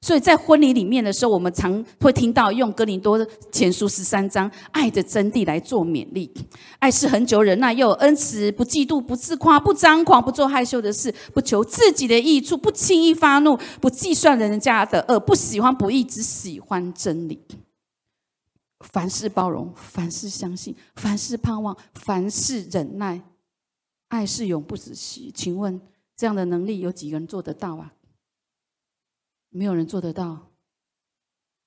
[0.00, 3.18] 所以在婚礼里面的时候，我们常会听到用哥林多
[3.50, 6.32] 前书十三章爱的真谛来做勉励。
[6.78, 17.40] 爱是恒久忍耐，又恩慈，不嫉妒，不自夸，不张狂，不做害羞的事，不求自己的益处，不轻易发怒，不计算人家的恶，不喜欢不义，只喜欢真理。
[18.78, 23.20] 凡事包容，凡事相信，凡事盼望，凡事忍耐。
[24.06, 25.32] 爱是永不止息。
[25.34, 25.80] 请问
[26.16, 27.92] 这样的能力有几个人做得到啊？
[29.50, 30.50] 没有人做得到，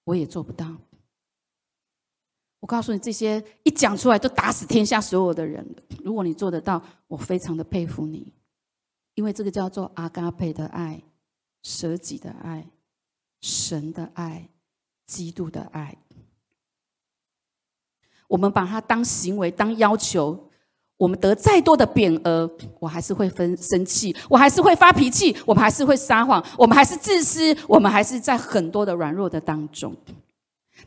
[0.03, 0.77] 我也做不到。
[2.59, 5.67] 我告诉你，这些一讲出来都打死天下所有的人。
[6.03, 8.34] 如果你做得到，我非常的佩服你，
[9.15, 11.01] 因为这个叫做阿嘎佩的爱、
[11.63, 12.69] 舍己的爱、
[13.41, 14.49] 神的爱、
[15.07, 15.97] 基督的爱。
[18.27, 20.51] 我们把它当行为、当要求。
[21.02, 22.47] 我们得再多的匾额，
[22.80, 29.95] 我还是会分生气，我还是会发脾气，我们还是会撒谎，我们还是自私，我们还是在很多的软弱的当中。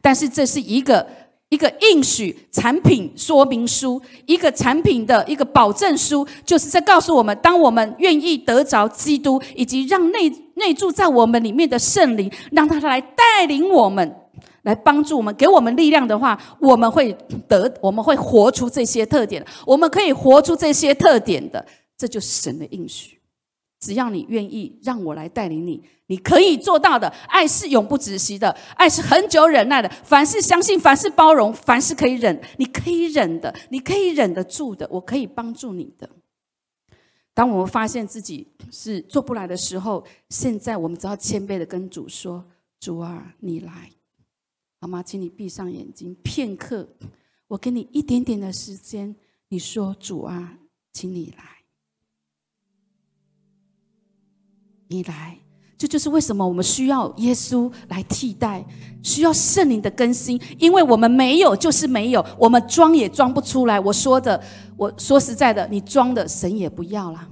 [0.00, 1.04] 但是这是一个
[1.48, 14.14] 一个应许产品说明书，一个产品的一个保证书，就是在告诉我们：当我们愿意得着基督，以及让内内住在我们里面的圣灵，让他来带领我们。
[14.64, 17.12] 来帮助我们，给我们力量的话，我们会
[17.48, 19.44] 得，我们会活出这些特点。
[19.66, 21.64] 我们可以活出这些特点的，
[21.96, 23.20] 这就是神的应许。
[23.78, 27.06] 只要你愿意让我来带领你，你可以做到的。
[27.28, 29.88] 爱是永不止息的，爱是很久忍耐的。
[30.02, 36.08] 凡是相信，凡是包容，凡是可以忍，你可以忍的，你可以忍得住的，我可以帮助你的。
[37.34, 42.42] 当我们发现自己是做不来的时候，现在我们只要谦卑的跟主说
[42.80, 43.90] ：“主啊，你来。”
[44.84, 45.02] 好吗？
[45.02, 46.86] 请你闭上眼睛片刻，
[47.48, 49.16] 我给你一点点的时间。
[49.48, 50.58] 你说：“主啊，
[50.92, 51.44] 请你来，
[54.88, 55.38] 你来。”
[55.78, 58.62] 这就是为什么我们需要耶稣来替代，
[59.02, 63.80] 需要圣灵的更新，因为我们没有就是没有，我们装也装不出来。
[63.80, 64.38] 我说的，
[64.76, 67.26] 我说实在的，你装的神也不要了。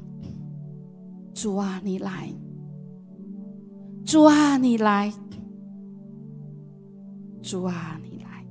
[1.35, 2.33] 主啊，你来！
[4.07, 5.13] 主啊，你来！
[7.43, 8.47] 主啊，你来！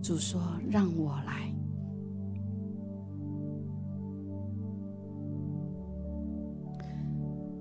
[0.00, 0.40] 主说
[0.70, 1.52] ：“让我来。”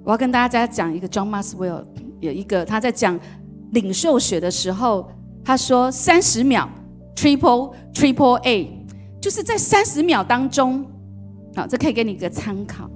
[0.05, 1.83] 我要跟大家讲一个 John Maxwell
[2.21, 3.19] 有一个他在讲
[3.71, 5.09] 领袖学的时候，
[5.43, 6.69] 他说：“三十秒
[7.15, 8.85] Triple Triple A，
[9.19, 10.85] 就是在三十秒当中，
[11.55, 12.87] 好，这可以给你一个参考。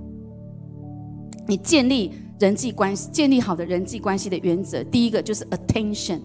[1.48, 6.20] 你建立。”人际关系建立好的人际关系的原则，第一个就是 attention，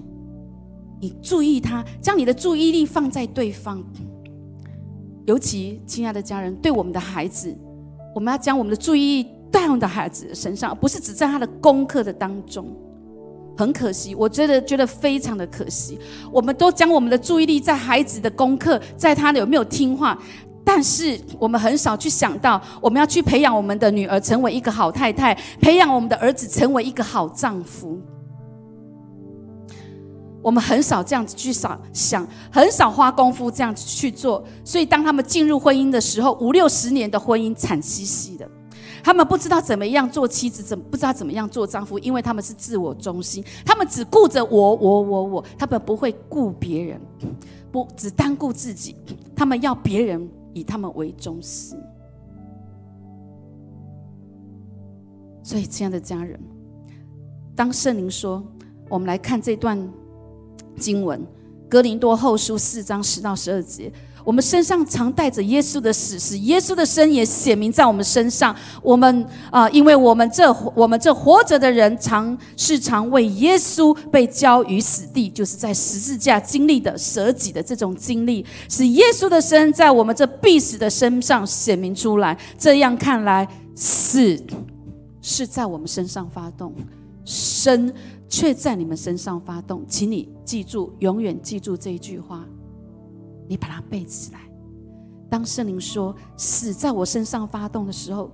[1.01, 3.85] 你注意他，将你的注意力放在对方。
[5.27, 7.57] 尤其亲爱的家人，对我们的孩子，
[8.15, 12.67] 我们要将我们的注意力带我们的孩子的身上，而不是只在他的功课的当中。
[13.57, 15.99] 很可惜，我真的觉得非常的可惜，
[16.33, 20.21] 我们都将我们的注意力在孩子的功课，在他有没有听话。
[20.65, 28.01] 但是我们很少去想到，我们要去培养我们的女儿成为一个好太太，培养我们的儿子成为一个好丈夫。
[30.43, 34.45] 我们很少这样子去想，想很少花功夫这样子去做。
[34.65, 38.47] 所以当他们进入婚姻的时候，五六十年的婚姻惨兮兮的，
[39.03, 47.01] 他们不知道怎么样做妻子，怎不知道怎么样做丈夫，因为他们是自我中心，他们只顾着我我我我，他们不会顾别人，
[47.71, 48.97] 不只单顾自己，
[49.37, 50.27] 他们要别人。
[50.55, 51.76] 以他们为中心，
[55.42, 56.40] 所以亲爱的家人，
[57.55, 58.42] 当圣灵说，
[58.88, 59.76] 我们来看这段
[60.76, 61.20] 经文
[61.68, 63.92] 《哥林多后书》四章十到十二节，
[64.25, 68.55] 我们身上常带着耶稣的死，使耶稣的生也显明在我们身上。
[68.83, 82.37] 我们啊，因为我们这我们这活着的人，常是常为耶稣被交于死地，就是在十字架经历的舍己的这种经历，使耶稣的生在我们这必死的身上显明出来。
[82.59, 83.47] 这样看来，
[83.77, 84.37] 死
[85.20, 86.75] 是在我们身上发动，
[87.25, 87.93] 生。
[88.27, 92.45] 却在你们身上发动，请你记住，永远记住这一句话，
[93.49, 94.40] 你把它背起来。
[95.30, 98.30] 当圣灵说死在我身上发动的时候，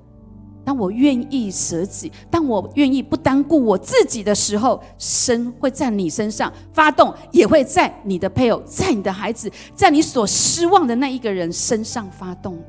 [0.65, 12.67] 当我愿意舍己，当我愿意不单顾我自己的时候，生会在你身上发动，也会在你的配偶、在你的孩子、在你所失望的那一个人身上发动的。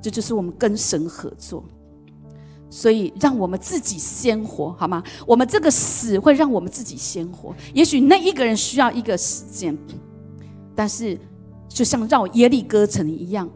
[0.00, 1.62] 这就是我们跟神合作。
[2.70, 5.00] 所以，让我们自己鲜活，好吗？
[5.26, 7.54] 我们这个死会让我们自己鲜活。
[7.72, 9.76] 也许那一个人需要一个时间，
[10.74, 11.18] 但是
[11.68, 13.48] 就像绕耶利哥城一样，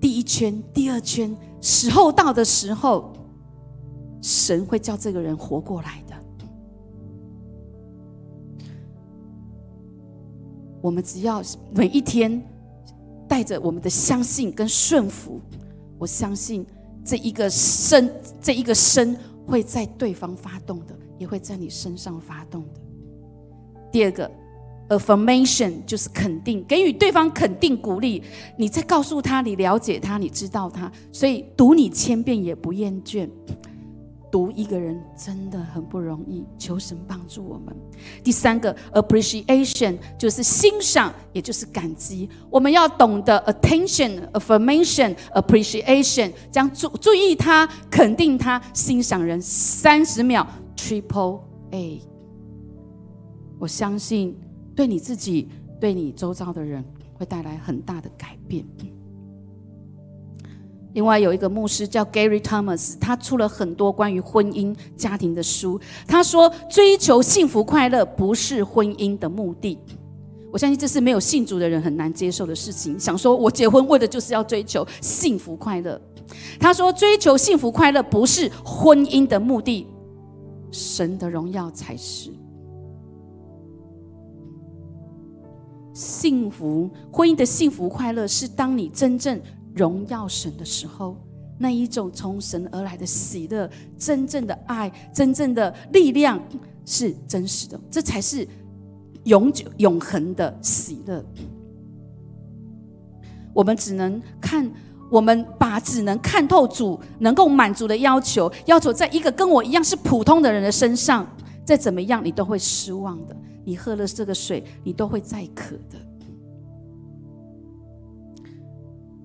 [0.00, 3.12] 第一圈、第二圈，时候到的时候，
[4.22, 6.14] 神会叫这个人活过来的。
[10.80, 11.42] 我们只要
[11.72, 12.42] 每一天
[13.28, 15.40] 带着我们的相信跟顺服，
[15.98, 16.66] 我相信。
[17.04, 19.16] 这一个生，这一个生
[19.46, 22.80] 会在对方发动的，也会在你身上发动的。
[23.90, 24.30] 第二个
[24.88, 28.22] ，affirmation 就是肯定，给予对方肯定鼓励。
[28.56, 33.28] 你在告诉他，你了解他，你知道他，所以读你千遍也不厌倦。
[34.30, 37.74] 读一个人真的很不容易，求神帮助我们。
[38.22, 42.28] 第三个 appreciation 就是欣赏，也就是感激。
[42.50, 49.40] 我们要懂得 attention、affirmation、appreciation，将注注意他，肯定他，欣赏人。
[49.40, 52.02] 三十秒 triple A，
[53.58, 54.36] 我相信
[54.78, 55.48] 对你自己，
[55.80, 58.64] 对你周遭的人会带来很大的改变。
[60.92, 65.80] 另外有一个牧师叫 Gary Thomas，他出了很多关于婚姻家庭的书。
[66.06, 69.76] 他说，追求幸福快乐不是婚姻的目的。
[70.52, 72.96] 我相信这是没有信主的人很难接受的事情。
[73.00, 76.00] 想说我结婚为的就是要追求幸福快乐。
[76.60, 79.88] 他说，追求幸福快乐不是婚姻的目的，
[80.70, 82.30] 神的荣耀才是。
[85.98, 89.40] 幸福婚姻的幸福快乐是当你真正。
[89.74, 91.16] 荣耀神的时候，
[91.56, 96.40] 那一种从神而来的喜乐、真正的爱、真正的力量
[96.84, 98.46] 是真实的，这才是
[99.24, 101.24] 永久、永恒的喜乐。
[103.54, 104.68] 我们只能看，
[105.10, 111.24] 我们把只能看透主能够满足的要求，要求在一个跟我一样是普通的人的身上，
[111.68, 113.36] 再怎么样你都会失望的。
[113.62, 115.98] 你喝了这个水，你都会再渴的。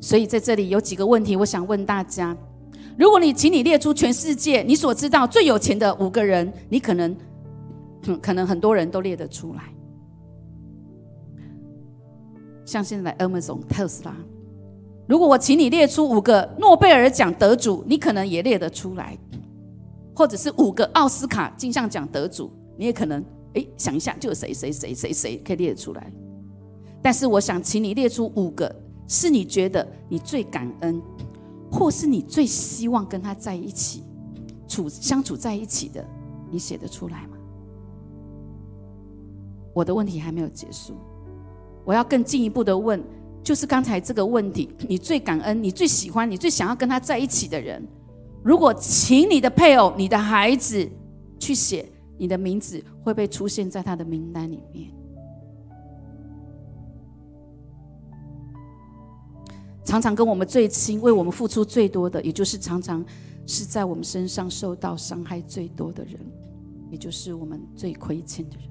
[0.01, 2.35] 所以在这里有几个问题，我想问大家：
[2.97, 7.15] 如果你请你列出全世界你所知道最有钱的五个人，你可能，
[8.21, 9.63] 可能很多人都列得出来。
[12.65, 14.13] 像现在 Amazon、特斯拉，
[15.07, 19.17] 如果我请你列出五个诺贝尔奖得主，你可能也列得出来；
[20.15, 26.11] 或者是五个奥斯卡金像奖得主，你也可能哎想一下，就有谁谁谁谁谁可以列得出来。
[27.01, 28.83] 但是我想请你列出五个。
[29.05, 30.99] 是你觉得你最感恩，
[31.69, 34.01] 或是你最希望跟他在一起
[34.65, 36.03] 处相处在一起的，
[36.49, 37.37] 你写得出来吗？
[39.73, 40.93] 我的问题还没有结束，
[41.83, 43.03] 我要更进一步的问，
[43.43, 47.85] 就是刚才这个问题：你最感恩、你最喜欢、你最想要跟他在一起的人，
[48.43, 50.87] 如果请你的配偶、你的孩子
[51.39, 54.91] 去写，你的名字会被出现在他的名单里面？
[59.85, 63.03] 常常跟我们最亲、为我们付出最多的，也就是常常
[63.45, 66.19] 是在我们身上受到伤害最多的人，
[66.89, 68.67] 也就是我们最亏欠的人。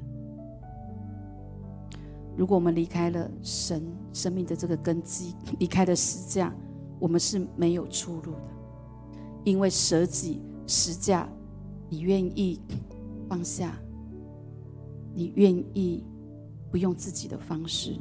[2.36, 6.52] 如果我们离开了神生命的这个根基，离开了十架，
[6.98, 8.52] 我们是没有出路的。
[9.44, 11.28] 因为舍己十架，
[11.88, 12.60] 你愿意
[13.28, 13.76] 放下，
[15.14, 16.04] 你愿意
[16.70, 17.96] 不用自己的方式，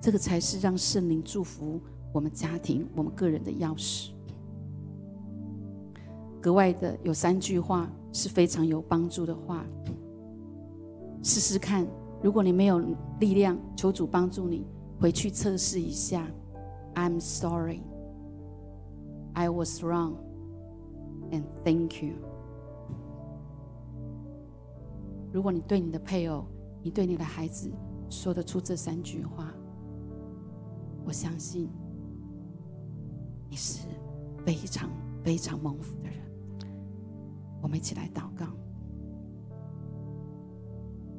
[0.00, 1.80] 这个才是让圣灵祝福。
[2.12, 4.10] 我们家庭，我们个人的钥匙，
[6.40, 9.64] 格外的有三句话是非常有帮助的话。
[11.22, 11.86] 试试看，
[12.20, 12.80] 如果你没有
[13.20, 14.66] 力量，求主帮助你
[14.98, 16.26] 回去测试一下。
[16.94, 17.82] I'm sorry,
[19.34, 20.14] I was wrong,
[21.30, 22.14] and thank you。
[25.32, 26.44] 如果你对你的配偶，
[26.82, 27.70] 你对你的孩子
[28.08, 29.52] 说得出这三句话。
[31.04, 31.68] 我相信
[33.48, 33.86] 你是
[34.44, 34.90] 非常
[35.24, 36.18] 非常蒙福的人。
[37.62, 38.46] 我们一起来祷告。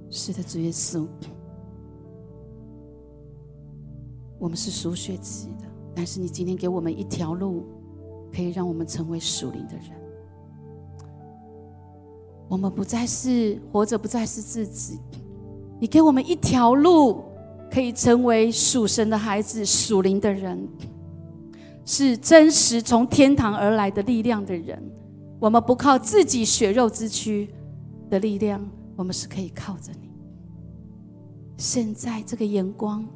[0.10, 1.08] 是的，主耶稣，
[4.38, 7.64] 我们是属血气的，但是你今天给我们一条路，
[8.34, 10.01] 可以让我们成为属灵的人。
[12.52, 15.00] 我们不再是活着，不再是自己。
[15.80, 17.24] 你给我们一条路，
[17.72, 20.68] 可以成为属神的孩子、属灵的人，
[21.86, 24.78] 是真实从天堂而来的力量的人。
[25.40, 27.48] 我们不靠自己血肉之躯
[28.10, 28.62] 的力量，
[28.98, 30.10] 我们是可以靠着你。
[31.56, 33.08] 现在这个眼光，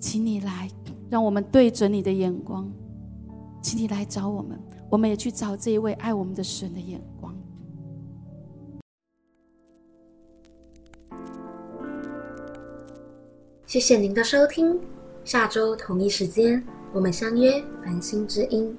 [0.00, 0.68] 请你来，
[1.08, 2.68] 让我们对准你的眼光，
[3.62, 4.60] 请你来找我们，
[4.90, 7.00] 我们也去找这一位爱我们的神的眼。
[13.66, 14.78] 谢谢您的收听，
[15.24, 18.78] 下周同一时间我们相约繁星之音。